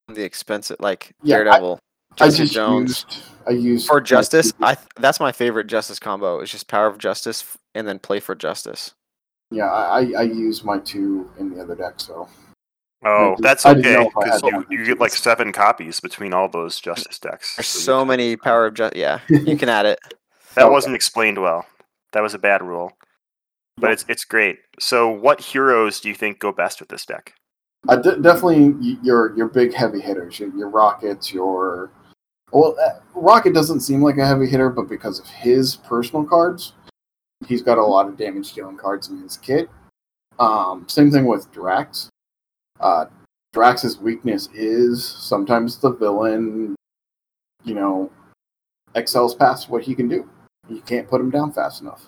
[0.10, 1.80] the expensive like Yeah, Daredevil,
[2.19, 2.89] I Jessica just Jones.
[2.89, 6.41] used I used For justice, I that's my favorite justice combo.
[6.41, 7.45] Is just power of justice
[7.76, 8.93] and then play for justice.
[9.52, 12.28] Yeah, I, I I used my two in the other deck, so
[13.05, 16.33] Oh, didn't- that's I didn't know okay because you, you get like seven copies between
[16.33, 17.55] all those Justice decks.
[17.55, 18.99] There's So you so can- many power of justice.
[18.99, 19.99] Yeah, you can add it.
[20.55, 20.71] That Okay.
[20.71, 21.65] wasn't explained well.
[22.13, 22.91] That was a bad rule.
[23.77, 23.93] But No.
[23.93, 24.57] it's it's great.
[24.79, 27.33] So, what heroes do you think go best with this deck?
[27.88, 31.91] I definitely your your big heavy hitters, your, your rockets, your
[32.51, 36.73] well, uh, Rocket doesn't seem like a heavy hitter, but because of his personal cards,
[37.45, 39.69] he's got a lot of damage dealing cards in his kit.
[40.39, 42.10] Um, same thing with Drax.
[42.79, 43.05] Uh,
[43.53, 46.75] Drax's weakness is sometimes the villain,
[47.63, 48.11] you know,
[48.95, 50.29] excels past what he can do.
[50.69, 52.05] You can't put him down fast enough.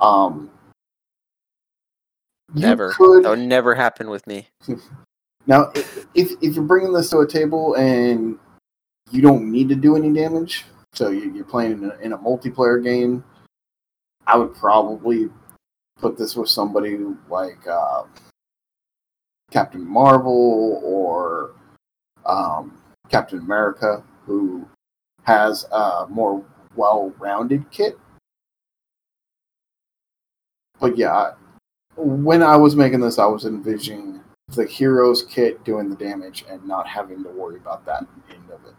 [0.00, 0.50] Um,
[2.54, 2.92] Never.
[2.92, 4.48] could- That would never happen with me.
[5.46, 8.38] now, if if you're bringing this to a table and
[9.10, 12.18] you don't need to do any damage, so you- you're playing in a, in a
[12.18, 13.24] multiplayer game,
[14.26, 15.30] I would probably
[15.98, 18.04] put this with somebody like uh,
[19.54, 21.52] Captain Marvel or
[22.26, 22.76] um,
[23.08, 24.68] Captain America, who
[25.22, 27.96] has a more well-rounded kit.
[30.80, 31.34] But yeah,
[31.94, 36.66] when I was making this, I was envisioning the hero's kit doing the damage and
[36.66, 38.74] not having to worry about that end of it.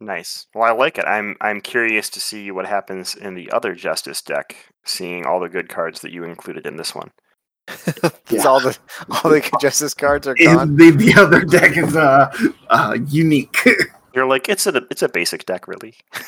[0.00, 0.48] Nice.
[0.52, 1.04] Well, I like it.
[1.04, 5.48] I'm I'm curious to see what happens in the other Justice deck, seeing all the
[5.48, 7.12] good cards that you included in this one.
[7.86, 8.44] It's Yeah.
[8.46, 8.76] all the
[9.10, 10.76] all the justice cards are gone.
[10.76, 12.30] the, the other deck is uh,
[12.68, 13.56] uh, unique.
[14.14, 15.94] You're like, it's a it's a basic deck, really.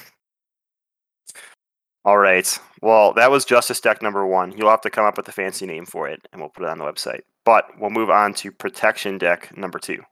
[2.04, 2.58] All right.
[2.82, 4.56] Well, that was Justice deck number one.
[4.56, 6.68] You'll have to come up with a fancy name for it, and we'll put it
[6.68, 7.22] on the website.
[7.44, 10.02] But we'll move on to Protection deck number two.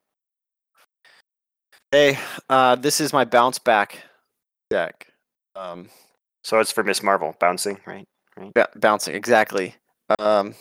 [1.93, 2.19] Hey,
[2.51, 4.03] uh, this is my bounce back
[4.71, 5.07] deck.
[5.55, 5.89] Um,
[6.43, 8.05] So it's for Miss Marvel bouncing, right?
[8.55, 9.77] ba- bouncing exactly.
[10.19, 10.57] Um,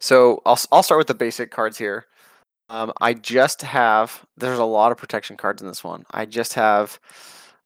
[0.00, 2.06] so I'll I'll start with the basic cards here.
[2.68, 6.04] Um, I just have there's a lot of protection cards in this one.
[6.10, 6.98] I just have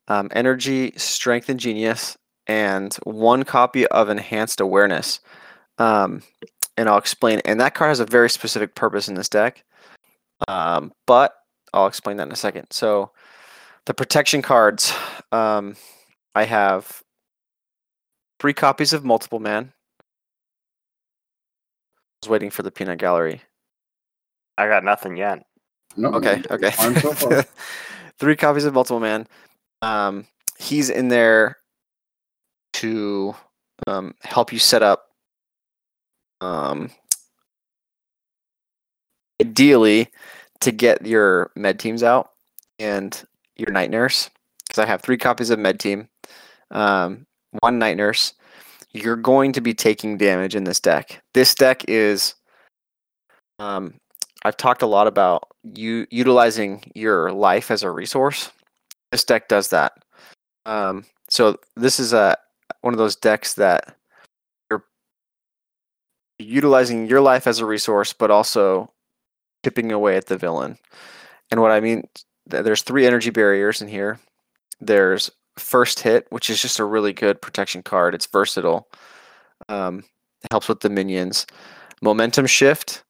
[0.09, 2.17] um, energy, strength, and genius,
[2.47, 5.21] and one copy of enhanced awareness.
[5.79, 6.23] Um,
[6.77, 7.41] and I'll explain.
[7.45, 9.65] And that card has a very specific purpose in this deck.
[10.49, 11.35] Um, but
[11.73, 12.67] I'll explain that in a second.
[12.71, 13.11] So
[13.87, 14.93] the protection cards,
[15.33, 15.77] um,
[16.35, 17.03] I have
[18.41, 19.73] three copies of Multiple Man.
[22.25, 23.43] I was waiting for the peanut gallery.
[24.57, 25.45] I got nothing yet.
[25.95, 26.71] no, Okay, no, okay.
[26.71, 27.43] so
[28.19, 29.27] three copies of Multiple Man.
[29.83, 31.59] Um, he's in there
[32.75, 33.35] to
[33.87, 35.11] um, help you set up.
[36.41, 36.91] Um,
[39.39, 40.09] ideally,
[40.61, 42.31] to get your med teams out
[42.79, 43.23] and
[43.57, 44.31] your night nurse,
[44.67, 46.09] because I have three copies of med team,
[46.71, 47.27] um,
[47.61, 48.33] one night nurse.
[48.95, 51.23] You're going to be taking damage in this deck.
[51.35, 52.35] This deck is.
[53.59, 53.95] Um,
[54.45, 58.51] I've talked a lot about you utilizing your life as a resource.
[59.11, 59.93] This deck does that.
[60.67, 62.37] Um, so this is a
[62.83, 63.97] one of those decks that
[64.71, 64.85] you're
[66.39, 68.91] utilizing your life as a resource, but also
[69.65, 70.79] chipping away at the villain.
[71.51, 72.07] And what I mean,
[72.47, 74.21] there's three energy barriers in here.
[74.81, 78.15] There's first hit, which is just a really good protection card.
[78.15, 78.89] It's versatile.
[79.69, 80.05] Um,
[80.51, 81.47] helps with the minions.
[82.03, 83.05] Momentum shift.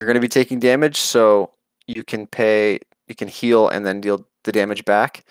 [0.00, 1.52] You're going to be taking damage, so
[1.86, 5.24] you can pay, you can heal, and then deal the damage back.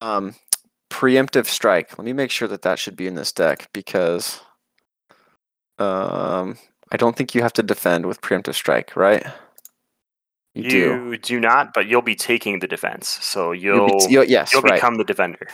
[0.00, 0.34] Um,
[0.90, 1.96] preemptive strike.
[1.96, 4.40] Let me make sure that that should be in this deck because
[5.78, 6.58] um,
[6.90, 9.24] I don't think you have to defend with preemptive strike, right?
[10.64, 11.08] You, do.
[11.10, 13.08] You do not, but you'll be taking the defense.
[13.22, 14.74] So You'll you'll be- you'll- yes, you'll right.
[14.74, 15.48] become the defender.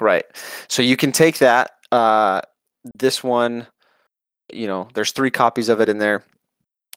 [0.00, 0.24] Right.
[0.68, 1.72] So you can take that.
[1.90, 2.42] Uh,
[2.94, 3.66] this one,
[4.52, 6.22] you know, there's three copies of it in there.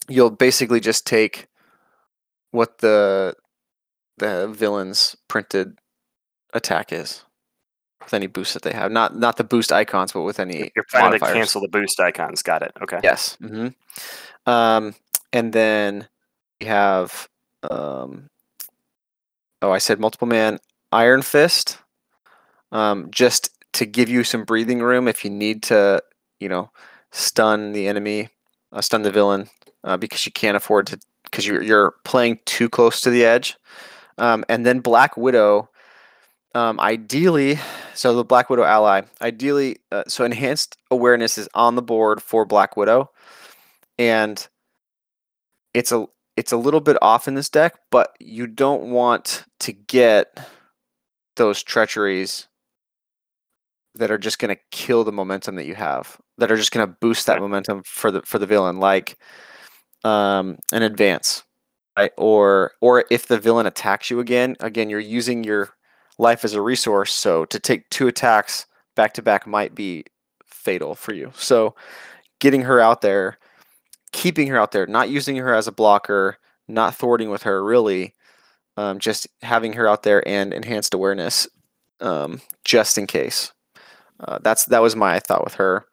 [0.08, 1.48] You'll basically just take
[2.52, 3.36] what the
[4.18, 5.78] the villain's printed
[6.54, 7.24] attack is
[8.04, 8.92] with any boost that they have.
[8.92, 12.42] Not not the boost icons, but with any You're planning to cancel the boost icons.
[12.44, 12.72] Got it.
[12.82, 13.00] Okay.
[13.04, 13.36] Yes.
[13.42, 13.70] hmm
[14.46, 14.94] Um,
[15.34, 16.08] and then
[16.60, 17.28] we have,
[17.70, 18.28] um,
[19.62, 20.60] oh, I said multiple man
[20.92, 21.78] Iron Fist,
[22.72, 26.02] um, just to give you some breathing room if you need to,
[26.40, 26.72] you know,
[27.12, 28.30] stun the enemy,
[28.72, 29.50] uh, stun the villain,
[29.84, 33.56] uh, because you can't afford to, because you're you're playing too close to the edge.
[34.18, 35.70] Um, and then Black Widow.
[36.54, 37.60] Um, ideally,
[37.94, 42.44] so the Black Widow ally, ideally, uh, so enhanced awareness is on the board for
[42.44, 43.10] Black Widow,
[43.98, 44.46] and
[45.74, 46.08] it's a
[46.42, 50.40] it's a little bit off in this deck, but you don't want to get
[51.36, 52.48] those treacheries
[53.94, 56.88] that are just going to kill the momentum that you have, that are just going
[56.88, 59.20] to boost that momentum for the for the villain, like
[60.04, 61.44] um, an advance,
[61.96, 62.12] right?
[62.18, 65.70] Or or if the villain attacks you again, again you're using your
[66.18, 70.06] life as a resource, so to take two attacks back to back might be
[70.48, 71.32] fatal for you.
[71.36, 71.76] So
[72.40, 73.38] getting her out there,
[74.12, 78.16] keeping her out there, not using her as a blocker, not thwarting with her really,
[78.78, 81.48] um, just having her out there and enhanced awareness,
[82.00, 83.52] um, just in case.
[84.20, 85.86] Uh, that's that was my thought with her,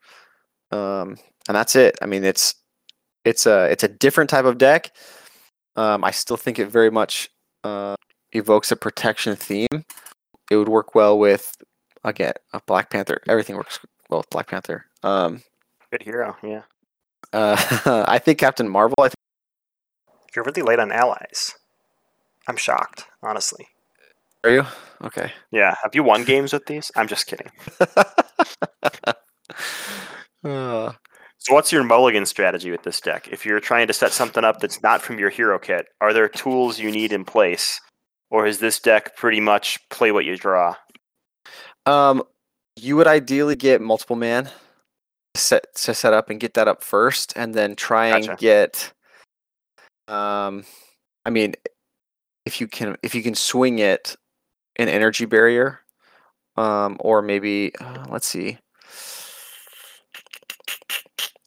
[0.70, 1.16] um,
[1.48, 1.96] and that's it.
[2.02, 2.54] I mean, it's
[3.24, 4.94] it's a it's a different type of deck.
[5.76, 7.30] Um, I still think it very much
[7.64, 7.96] uh,
[8.32, 9.84] evokes a protection theme.
[10.50, 11.56] It would work well with
[12.04, 13.22] again a Black Panther.
[13.28, 13.78] Everything works
[14.10, 14.84] well with Black Panther.
[15.02, 15.42] Um,
[15.90, 16.36] Good hero.
[16.42, 16.62] Yeah.
[17.32, 18.96] Uh, I think Captain Marvel.
[19.00, 19.14] I think
[20.34, 21.54] You're really late on allies.
[22.46, 23.66] I'm shocked, honestly.
[24.44, 24.64] are you
[25.04, 25.32] okay?
[25.50, 25.74] Yeah.
[25.82, 26.90] Have you won games with these?
[26.96, 27.50] I'm just kidding.
[30.44, 30.92] Uh,
[31.38, 33.28] So, what's your mulligan strategy with this deck?
[33.30, 36.28] If you're trying to set something up that's not from your hero kit, are there
[36.28, 37.80] tools you need in place,
[38.30, 40.76] or is this deck pretty much play what you draw?
[41.86, 42.22] Um,
[42.76, 44.48] you would ideally get multiple man
[45.38, 48.92] set to set up and get that up first, and then try and get.
[50.08, 50.64] Um,
[51.24, 51.54] I mean,
[52.46, 54.16] if you can, if you can swing it,
[54.76, 55.80] an energy barrier,
[56.56, 58.58] um, or maybe uh, let's see.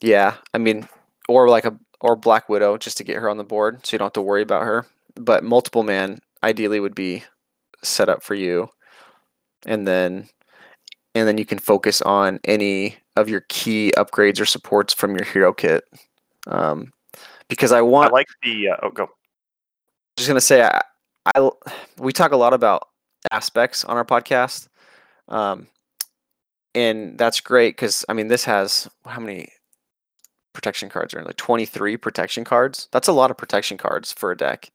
[0.01, 0.87] Yeah, I mean,
[1.27, 3.99] or like a or Black Widow just to get her on the board, so you
[3.99, 4.85] don't have to worry about her.
[5.15, 7.23] But multiple man ideally would be
[7.83, 8.69] set up for you,
[9.65, 10.29] and then
[11.15, 15.25] and then you can focus on any of your key upgrades or supports from your
[15.25, 15.83] hero kit.
[16.47, 16.91] Um,
[17.49, 18.69] because I want, I like the.
[18.69, 19.09] Uh, oh, go.
[20.17, 20.81] just gonna say, I,
[21.35, 21.49] I
[21.97, 22.87] we talk a lot about
[23.31, 24.67] aspects on our podcast,
[25.27, 25.67] um,
[26.73, 29.49] and that's great because I mean this has how many
[30.53, 32.87] protection cards are in like twenty three protection cards.
[32.91, 34.71] That's a lot of protection cards for a deck,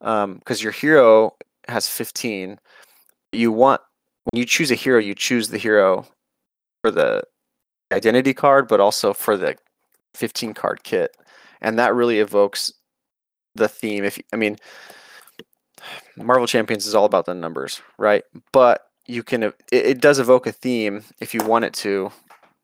[0.00, 1.36] because your hero
[1.68, 2.58] has fifteen.
[3.32, 3.80] You want
[4.24, 6.06] when you choose a hero, you choose the hero
[6.82, 7.22] for the
[7.92, 9.56] identity card, but also for the
[10.14, 11.16] fifteen card kit,
[11.60, 12.72] and that really evokes
[13.54, 14.04] the theme.
[14.04, 14.56] If I mean,
[16.16, 18.24] Marvel Champions is all about the numbers, right?
[18.52, 22.12] But you can it, it does evoke a theme if you want it to,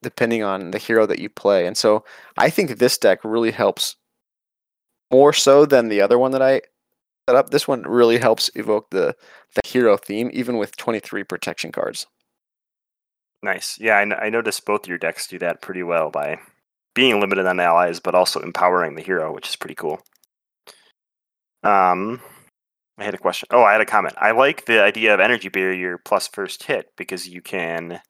[0.03, 1.67] depending on the hero that you play.
[1.67, 2.05] And so
[2.37, 3.97] I think this deck really helps
[5.11, 6.63] more so than the other one that I
[7.29, 7.51] set up.
[7.51, 9.15] This one really helps evoke the
[9.55, 12.07] the hero theme, even with 23 protection cards.
[13.43, 13.79] Nice.
[13.81, 16.39] Yeah, I, n- I noticed both your decks do that pretty well by
[16.95, 20.01] being limited on allies, but also empowering the hero, which is pretty cool.
[21.63, 22.21] Um,
[22.99, 23.49] I had a question.
[23.51, 24.15] Oh, I had a comment.
[24.19, 28.01] I like the idea of energy barrier plus first hit because you can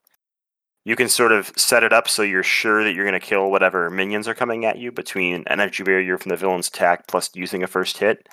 [0.85, 3.51] you can sort of set it up so you're sure that you're going to kill
[3.51, 7.63] whatever minions are coming at you between energy barrier from the villain's attack plus using
[7.65, 8.29] a first hit.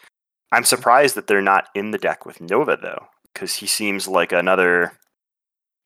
[0.53, 4.31] I'm surprised that they're not in the deck with Nova though, because he seems like
[4.31, 4.93] another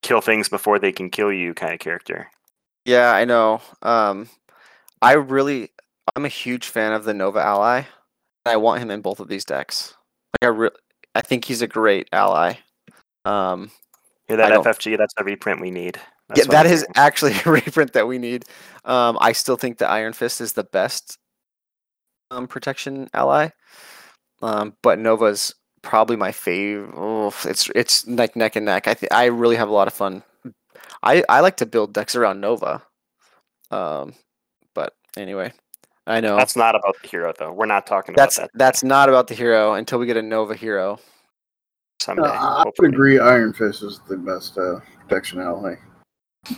[0.04, 2.30] kill things before they can kill you kind of character.
[2.86, 3.62] Yeah, I know.
[3.82, 4.30] Um,
[5.02, 5.70] I really,
[6.16, 7.78] I'm a huge fan of the Nova ally.
[7.78, 7.86] and
[8.54, 9.94] I want him in both of these decks.
[10.34, 10.76] Like I really,
[11.16, 12.56] I think he's a great ally.
[13.26, 13.72] Um,
[14.28, 14.98] Hear that FFG?
[14.98, 15.96] That's a reprint we need.
[15.96, 18.46] yeah, That's what that I'm is actually a reprint that we need.
[18.86, 21.18] Um, I still think the Iron Fist is the best
[22.32, 23.50] um, protection ally,
[24.42, 26.94] um, but Nova's probably my favorite.
[26.96, 28.88] Oh, it's it's like neck and neck.
[28.88, 30.24] I th- I really have a lot of fun.
[31.04, 32.82] I I like to build decks around Nova.
[33.72, 34.14] Um,
[34.74, 35.52] but anyway,
[36.06, 37.52] I know That's not about the hero though.
[37.52, 40.22] We're not talking about that's that that's not about the hero until we get a
[40.22, 41.00] Nova hero.
[42.00, 42.30] someday.
[42.30, 43.20] Uh, I would agree.
[43.20, 45.76] Iron Fist is the best uh, protection ally.
[46.50, 46.56] I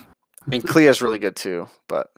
[0.48, 2.10] mean, Clea's really good too, but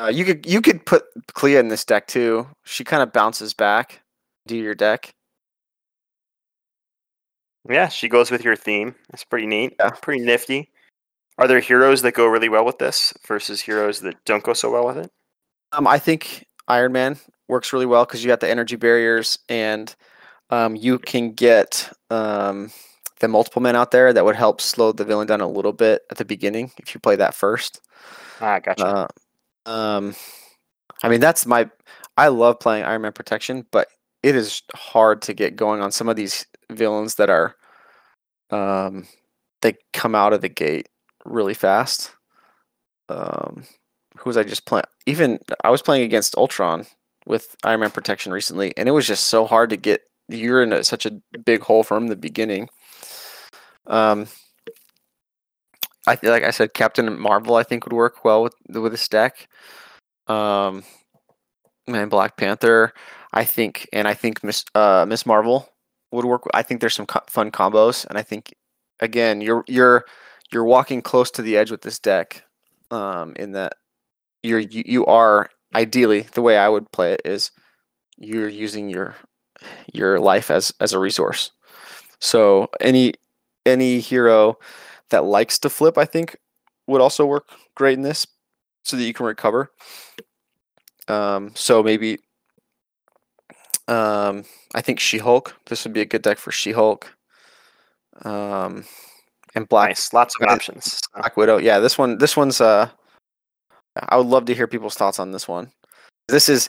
[0.00, 1.04] uh, you could you could put
[1.34, 2.46] Clea in this deck too.
[2.64, 4.00] She kind of bounces back
[4.46, 5.14] Do your deck.
[7.68, 8.94] Yeah, she goes with your theme.
[9.12, 9.74] It's pretty neat.
[9.78, 9.90] Yeah.
[9.90, 10.70] Pretty nifty.
[11.38, 14.70] Are there heroes that go really well with this versus heroes that don't go so
[14.70, 15.10] well with it?
[15.72, 17.16] Um, I think Iron Man
[17.48, 19.94] works really well because you got the energy barriers and
[20.50, 22.70] um, you can get um,
[23.20, 26.02] the multiple men out there that would help slow the villain down a little bit
[26.10, 27.80] at the beginning if you play that first.
[28.40, 28.84] Ah, gotcha.
[28.84, 29.06] Uh,
[29.66, 30.14] um,
[31.02, 31.70] I mean, that's my.
[32.16, 33.88] I love playing Iron Man Protection, but
[34.22, 37.56] it is hard to get going on some of these villains that are.
[38.50, 39.06] Um,
[39.62, 40.88] they come out of the gate
[41.24, 42.12] really fast.
[43.08, 43.64] Um,
[44.16, 44.84] who was I just playing?
[45.06, 46.86] Even I was playing against Ultron
[47.26, 50.02] with Iron Man Protection recently, and it was just so hard to get.
[50.28, 52.70] You're in a, such a big hole from the beginning.
[53.86, 54.26] Um,
[56.06, 57.56] I like I said Captain Marvel.
[57.56, 59.48] I think would work well with with this deck.
[60.26, 60.84] Um,
[61.86, 62.92] and Black Panther.
[63.32, 65.68] I think, and I think Miss uh, Miss Marvel
[66.12, 66.44] would work.
[66.54, 68.54] I think there's some co- fun combos, and I think
[69.00, 70.04] again you're you're
[70.52, 72.44] you're walking close to the edge with this deck.
[72.90, 73.74] Um, in that
[74.42, 77.50] you're you, you are ideally the way I would play it is
[78.16, 79.16] you're using your
[79.92, 81.50] your life as as a resource.
[82.20, 83.14] So any
[83.66, 84.58] any hero
[85.14, 86.36] that likes to flip, I think,
[86.88, 88.26] would also work great in this,
[88.82, 89.70] so that you can recover.
[91.06, 92.18] Um, so maybe,
[93.86, 94.44] um,
[94.74, 95.54] I think She Hulk.
[95.66, 97.14] This would be a good deck for She Hulk.
[98.24, 98.84] Um,
[99.54, 100.12] and Black nice.
[100.12, 101.00] Lots of uh, options.
[101.14, 101.58] Black Widow.
[101.58, 102.18] Yeah, this one.
[102.18, 102.60] This one's.
[102.60, 102.88] Uh,
[104.08, 105.70] I would love to hear people's thoughts on this one.
[106.26, 106.68] This is.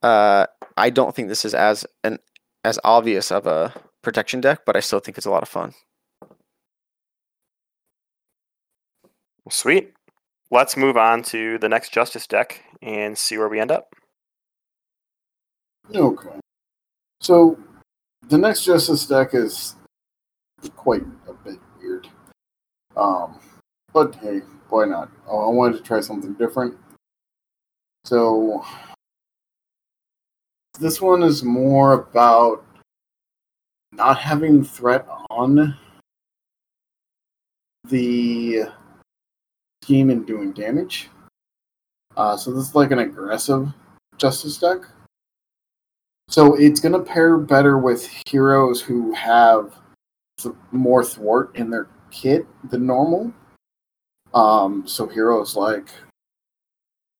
[0.00, 0.46] Uh,
[0.76, 2.18] I don't think this is as an
[2.62, 5.74] as obvious of a protection deck, but I still think it's a lot of fun.
[9.50, 9.92] Sweet.
[10.50, 13.92] let's move on to the next Justice deck and see where we end up.
[15.94, 16.40] Okay.
[17.20, 17.58] So
[18.28, 19.76] the next Justice deck is
[20.76, 22.08] quite a bit weird.
[22.96, 23.38] Um,
[23.92, 25.10] but hey, why not?
[25.26, 26.76] Oh, I wanted to try something different.
[28.04, 28.64] So
[30.78, 32.64] this one is more about
[33.92, 35.76] not having threat on
[37.84, 38.66] the
[39.84, 41.10] scheme and doing damage.
[42.16, 43.68] Uh, so this is like an aggressive
[44.16, 44.78] justice deck.
[46.28, 49.74] So it's going to pair better with heroes who have
[50.38, 53.30] th- more thwart in their kit than normal.
[54.32, 55.88] Um, so heroes like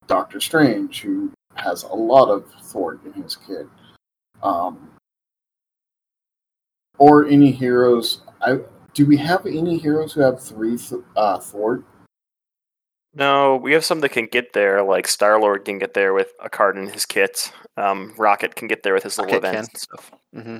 [0.06, 3.66] Doctor Strange, who has a lot of thwart in his kit,
[4.42, 4.88] um,
[6.96, 8.22] or any heroes.
[8.40, 8.60] I
[8.94, 11.84] do we have any heroes who have three th- uh, thwart?
[13.14, 16.32] No, we have some that can get there, like Star Lord can get there with
[16.42, 17.52] a card in his kit.
[17.76, 19.98] Um, Rocket can get there with his little Rocket events can.
[19.98, 20.12] and stuff.
[20.32, 20.58] hmm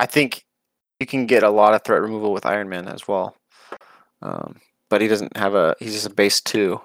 [0.00, 0.44] I think
[1.00, 3.36] you can get a lot of threat removal with Iron Man as well.
[4.22, 4.56] Um,
[4.88, 5.74] but he doesn't have a.
[5.78, 6.80] He's just a base two.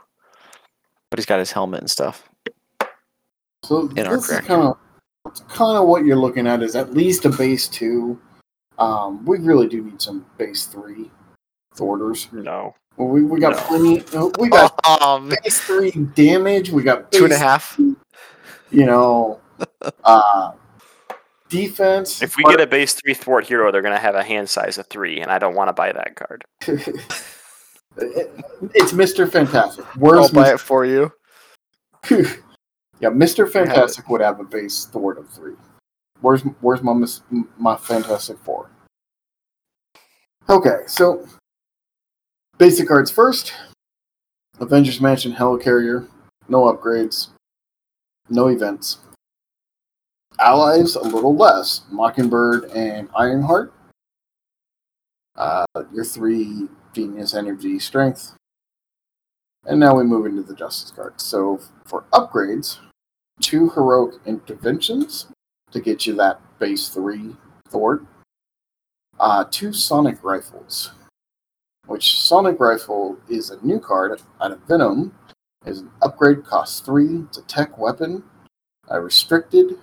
[1.10, 2.30] But he's got his helmet and stuff.
[3.64, 4.78] So In our this is kind of
[5.50, 8.20] kind of what you're looking at is at least a base two.
[8.78, 11.12] Um, we really do need some base three
[11.76, 12.28] thwarters.
[12.32, 12.76] No.
[13.00, 13.62] Well, we, we got No.
[13.62, 14.04] plenty.
[14.40, 16.70] We got Um, base three damage.
[16.70, 17.80] We got two and a half.
[17.80, 18.74] and a base, half.
[18.74, 19.40] You know,
[20.04, 20.52] uh,
[21.48, 22.22] defense.
[22.22, 24.78] If we but- get a base three thwart hero, they're gonna have a hand size
[24.78, 26.44] of three, and I don't want to buy that card.
[28.76, 29.86] it's Mister Fantastic.
[29.86, 31.12] I'll Where's buy it for you.
[33.02, 33.54] Yeah, Mister have.
[33.54, 35.54] Fantastic would have a base thwart of three.
[36.20, 36.92] Where's Where's my
[37.58, 38.70] my Fantastic Four?
[40.50, 41.26] Okay, so
[42.60, 43.54] basic cards first.
[44.60, 46.08] Avengers Mansion Helicarrier,
[46.50, 47.30] no upgrades,
[48.30, 49.00] no events.
[50.40, 51.82] Allies a little less.
[51.90, 53.74] Mockingbird and Ironheart.
[55.36, 58.36] Uh, your three genius energy strength.
[59.66, 61.24] And now we move into the justice cards.
[61.24, 62.78] So for upgrades,
[63.42, 65.28] two heroic interventions
[65.72, 67.36] to get you that base three
[67.70, 68.06] thwart.
[69.20, 70.92] Uh, two sonic rifles,
[71.90, 75.14] which sonic rifle is a new card out of Venom.
[75.66, 77.24] Is an upgrade, costs three.
[77.28, 78.24] It's a tech weapon.
[78.90, 79.74] Uh, restricted,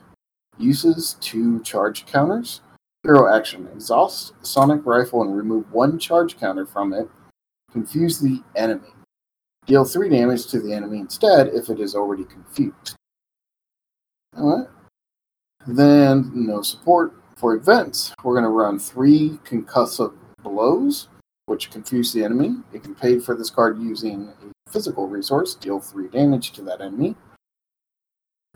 [0.56, 2.62] uses two charge counters.
[3.02, 7.10] Hero action: exhaust sonic rifle and remove one charge counter from it.
[7.72, 8.88] Confuse the enemy.
[9.66, 12.94] Deal three damage to the enemy instead if it is already confused.
[14.38, 14.68] Alright.
[15.66, 17.14] Then, no support.
[17.36, 21.08] For events, we're going to run three concussive blows,
[21.46, 22.56] which confuse the enemy.
[22.72, 26.80] You can pay for this card using a physical resource, deal three damage to that
[26.80, 27.14] enemy.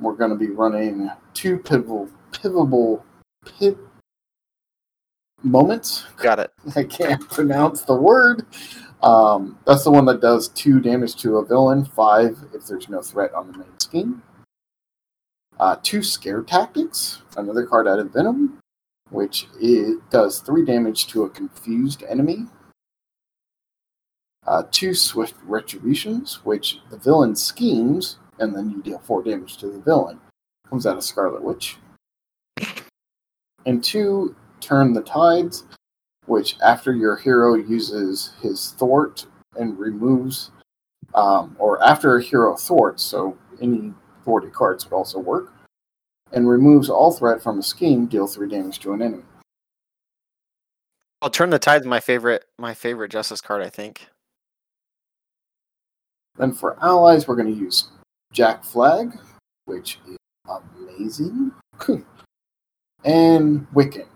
[0.01, 3.05] We're going to be running two pivotal, pivotal,
[3.59, 3.79] pit
[5.43, 6.05] moments.
[6.17, 6.53] Got it.
[6.77, 8.47] I can't pronounce the word.
[9.03, 13.01] Um, that's the one that does two damage to a villain, five if there's no
[13.01, 14.23] threat on the main scheme.
[15.59, 18.59] Uh, two scare tactics, another card out of Venom,
[19.11, 22.47] which it does three damage to a confused enemy.
[24.51, 29.69] Uh, two swift retributions, which the villain schemes, and then you deal four damage to
[29.69, 30.19] the villain.
[30.69, 31.77] Comes out of Scarlet Witch.
[33.65, 35.67] And two turn the tides,
[36.27, 39.25] which after your hero uses his thwart
[39.55, 40.51] and removes,
[41.15, 43.95] um, or after a hero thwarts, so any
[44.25, 45.53] thwarted cards would also work,
[46.33, 49.23] and removes all threat from a scheme, deal three damage to an enemy.
[51.23, 52.47] I'll turn the tide's my favorite.
[52.59, 53.63] My favorite justice card.
[53.63, 54.09] I think.
[56.37, 57.89] Then for allies, we're going to use
[58.33, 59.19] Jack Flag,
[59.65, 60.17] which is
[60.49, 61.53] amazing,
[63.05, 64.07] and Wiccan.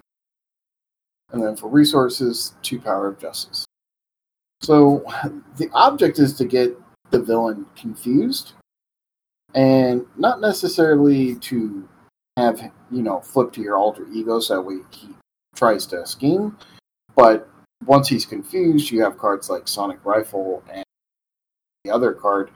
[1.33, 3.65] And then for resources, two Power of Justice.
[4.63, 5.05] So
[5.57, 6.77] the object is to get
[7.11, 8.53] the villain confused,
[9.55, 11.89] and not necessarily to
[12.37, 12.61] have
[12.91, 15.11] you know flip to your alter ego so that way he
[15.55, 16.57] tries to scheme.
[17.15, 17.49] But
[17.87, 20.84] once he's confused, you have cards like Sonic Rifle and
[21.85, 22.51] the other card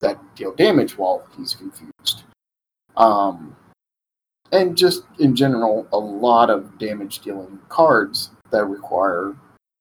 [0.00, 2.24] that deal damage while he's confused.
[2.96, 3.56] Um,
[4.52, 9.34] and just in general, a lot of damage dealing cards that require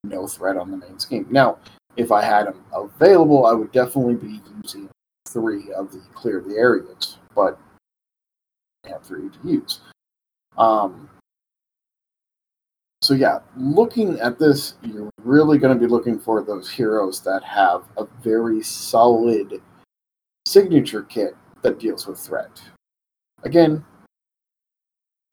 [0.03, 1.27] no threat on the main scheme.
[1.29, 1.59] Now,
[1.95, 4.89] if I had them available, I would definitely be using
[5.27, 7.59] three of the clear the areas, but
[8.85, 9.81] I have three to use.
[10.57, 11.09] Um,
[13.03, 17.43] so yeah, looking at this, you're really going to be looking for those heroes that
[17.43, 19.61] have a very solid
[20.45, 22.61] signature kit that deals with threat.
[23.43, 23.83] Again,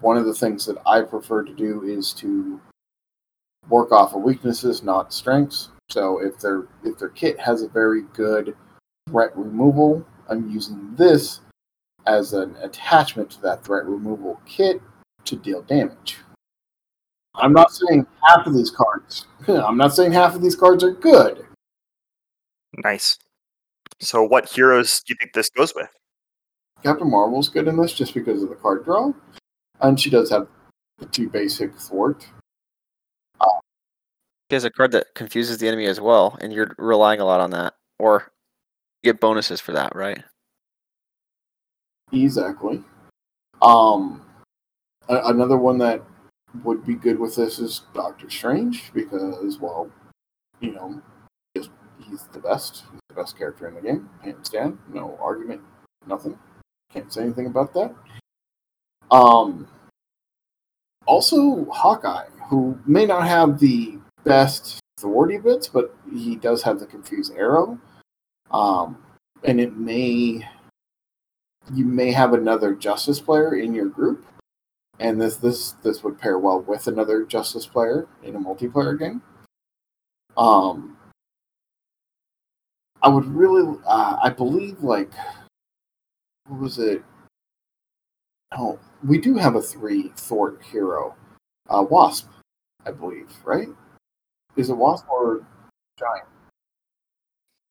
[0.00, 2.60] one of the things that I prefer to do is to
[3.68, 5.68] work off of weaknesses, not strengths.
[5.90, 8.56] So if their if their kit has a very good
[9.08, 11.40] threat removal, I'm using this
[12.08, 14.82] as an attachment to that threat removal kit
[15.26, 16.16] to deal damage.
[17.34, 19.26] I'm not saying half of these cards.
[19.48, 21.46] I'm not saying half of these cards are good.
[22.84, 23.18] Nice.
[24.00, 25.88] So, what heroes do you think this goes with?
[26.82, 29.12] Captain Marvel's good in this just because of the card draw,
[29.80, 30.48] and she does have
[30.98, 32.26] the two basic thwart.
[34.50, 37.40] She has a card that confuses the enemy as well, and you're relying a lot
[37.40, 37.74] on that.
[38.00, 38.32] Or
[39.02, 40.24] you get bonuses for that, right?
[42.12, 42.82] Exactly.
[43.62, 44.22] Um,
[45.08, 46.02] a- another one that
[46.64, 49.90] would be good with this is Doctor Strange because, well,
[50.60, 51.00] you know,
[51.54, 51.68] he's
[52.32, 52.84] the best.
[52.90, 54.78] He's the best character in the game, hands down.
[54.92, 55.60] No argument,
[56.06, 56.38] nothing.
[56.92, 57.94] Can't say anything about that.
[59.10, 59.68] Um,
[61.06, 66.86] also Hawkeye, who may not have the best authority bits, but he does have the
[66.86, 67.78] confused arrow.
[68.50, 68.98] Um,
[69.44, 70.46] and it may
[71.74, 74.26] you may have another justice player in your group
[75.00, 79.22] and this this this would pair well with another justice player in a multiplayer game.
[80.36, 80.96] Um
[83.02, 85.12] i would really uh, i believe like
[86.46, 87.02] what was it?
[88.56, 91.16] Oh we do have a three thwart hero
[91.70, 92.28] uh wasp
[92.86, 93.68] i believe right?
[94.56, 95.46] Is it wasp or
[95.98, 96.26] giant?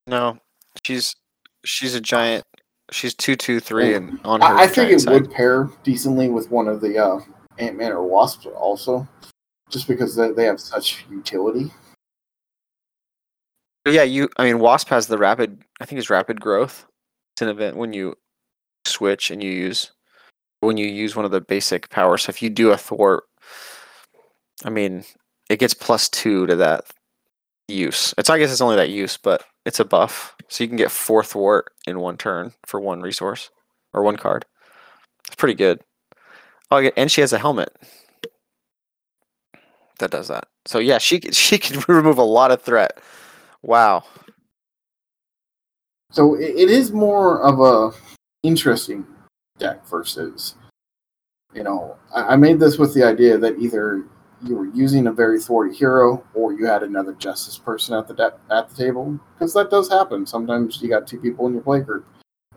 [0.08, 0.40] No,
[0.84, 1.16] she's
[1.64, 2.44] she's a giant.
[2.92, 4.48] She's two two three, and on her.
[4.48, 5.14] I, I think it side.
[5.14, 7.20] would pair decently with one of the uh,
[7.58, 9.08] Ant Man or Wasp also,
[9.70, 11.72] just because they, they have such utility.
[13.88, 14.30] Yeah, you.
[14.38, 15.64] I mean, Wasp has the rapid.
[15.80, 16.86] I think it's rapid growth.
[17.36, 18.16] It's an event when you
[18.86, 19.92] switch and you use
[20.62, 22.24] when you use one of the basic powers.
[22.24, 23.24] So if you do a thwart,
[24.64, 25.04] I mean,
[25.50, 26.86] it gets plus two to that
[27.68, 28.14] use.
[28.18, 30.90] It's I guess it's only that use, but it's a buff, so you can get
[30.90, 33.52] four thwart in one turn for one resource
[33.94, 34.44] or one card.
[35.28, 35.82] It's pretty good.
[36.72, 37.72] Oh, and she has a helmet
[40.00, 40.48] that does that.
[40.66, 43.00] So yeah, she she can remove a lot of threat.
[43.62, 44.04] Wow.
[46.12, 47.96] So it, is more of a
[48.42, 49.06] interesting
[49.60, 50.56] deck versus,
[51.54, 54.06] you know, I made this with the idea that either
[54.44, 58.14] you were using a very thwarty hero or you had another justice person at the
[58.14, 60.26] de- at the table because that does happen.
[60.26, 62.06] Sometimes you got two people in your play group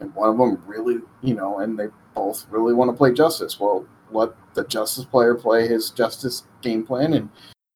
[0.01, 3.59] and one of them really, you know, and they both really want to play justice.
[3.59, 7.29] Well, let the justice player play his justice game plan and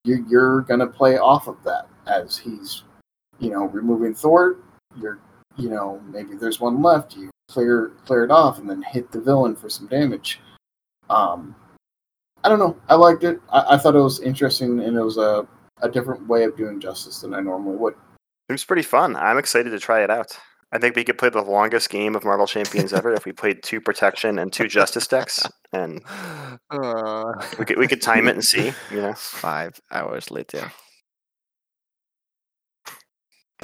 [0.04, 2.84] you, you're going to play off of that as he's,
[3.38, 4.62] you know, removing thwart.
[5.00, 5.18] You're
[5.56, 9.20] you know, maybe there's one left, you clear clear it off and then hit the
[9.20, 10.40] villain for some damage.
[11.08, 11.54] Um,
[12.46, 12.76] I don't know.
[12.88, 13.40] I liked it.
[13.50, 15.48] I, I thought it was interesting and it was a,
[15.82, 17.94] a different way of doing justice than I normally would.
[18.48, 19.16] It was pretty fun.
[19.16, 20.38] I'm excited to try it out.
[20.70, 23.64] I think we could play the longest game of Marvel Champions ever if we played
[23.64, 26.00] two protection and two justice decks, and
[26.70, 28.72] Uh, we could we could time it and see.
[28.90, 30.70] You know, Five hours later.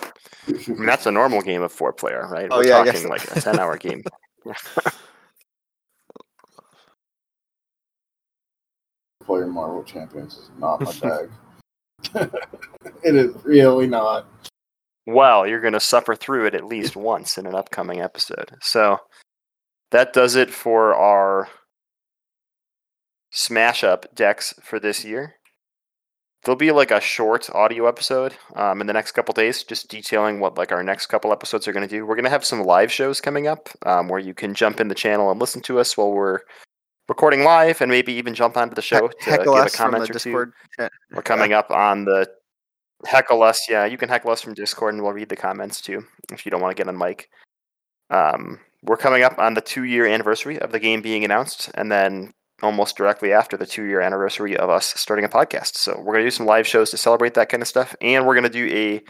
[0.01, 2.49] I mean, that's a normal game of four player, right?
[2.51, 4.03] Oh, We're yeah, talking like a ten hour game.
[9.25, 11.31] Player Marvel Champions is not my bag.
[13.05, 14.27] it is really not.
[15.07, 18.53] Well, you're going to suffer through it at least once in an upcoming episode.
[18.61, 18.99] So
[19.91, 21.49] that does it for our
[23.31, 25.35] smash up decks for this year.
[26.45, 30.41] There'll be like a short audio episode um, in the next couple days, just detailing
[30.41, 32.05] what like our next couple episodes are going to do.
[32.05, 34.89] We're going to have some live shows coming up um, where you can jump in
[34.89, 36.41] the channel and listen to us while we're
[37.09, 40.13] recording live, and maybe even jump onto the show to give a comment or two.
[40.13, 40.93] Discord chat.
[41.13, 42.27] We're coming up on the
[43.05, 43.69] heckle us.
[43.69, 46.51] Yeah, you can heckle us from Discord, and we'll read the comments too if you
[46.51, 47.29] don't want to get on mic.
[48.11, 52.33] Um, we're coming up on the two-year anniversary of the game being announced, and then
[52.63, 55.77] almost directly after the two-year anniversary of us starting a podcast.
[55.77, 58.35] So we're gonna do some live shows to celebrate that kind of stuff, and we're
[58.35, 59.03] gonna do a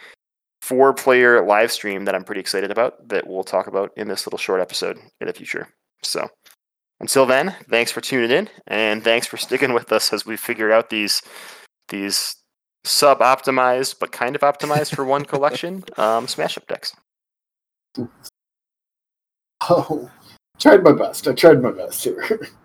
[0.63, 4.39] four-player live stream that I'm pretty excited about that we'll talk about in this little
[4.39, 5.69] short episode in the future.
[6.03, 6.29] So.
[7.03, 10.71] Until then, thanks for tuning in, and thanks for sticking with us as we figured
[10.71, 11.21] out these
[11.89, 12.37] these
[12.85, 16.95] sub-optimized but kind of optimized for one collection um, smash up decks.
[19.69, 20.11] Oh,
[20.59, 21.27] tried my best.
[21.27, 22.49] I tried my best here.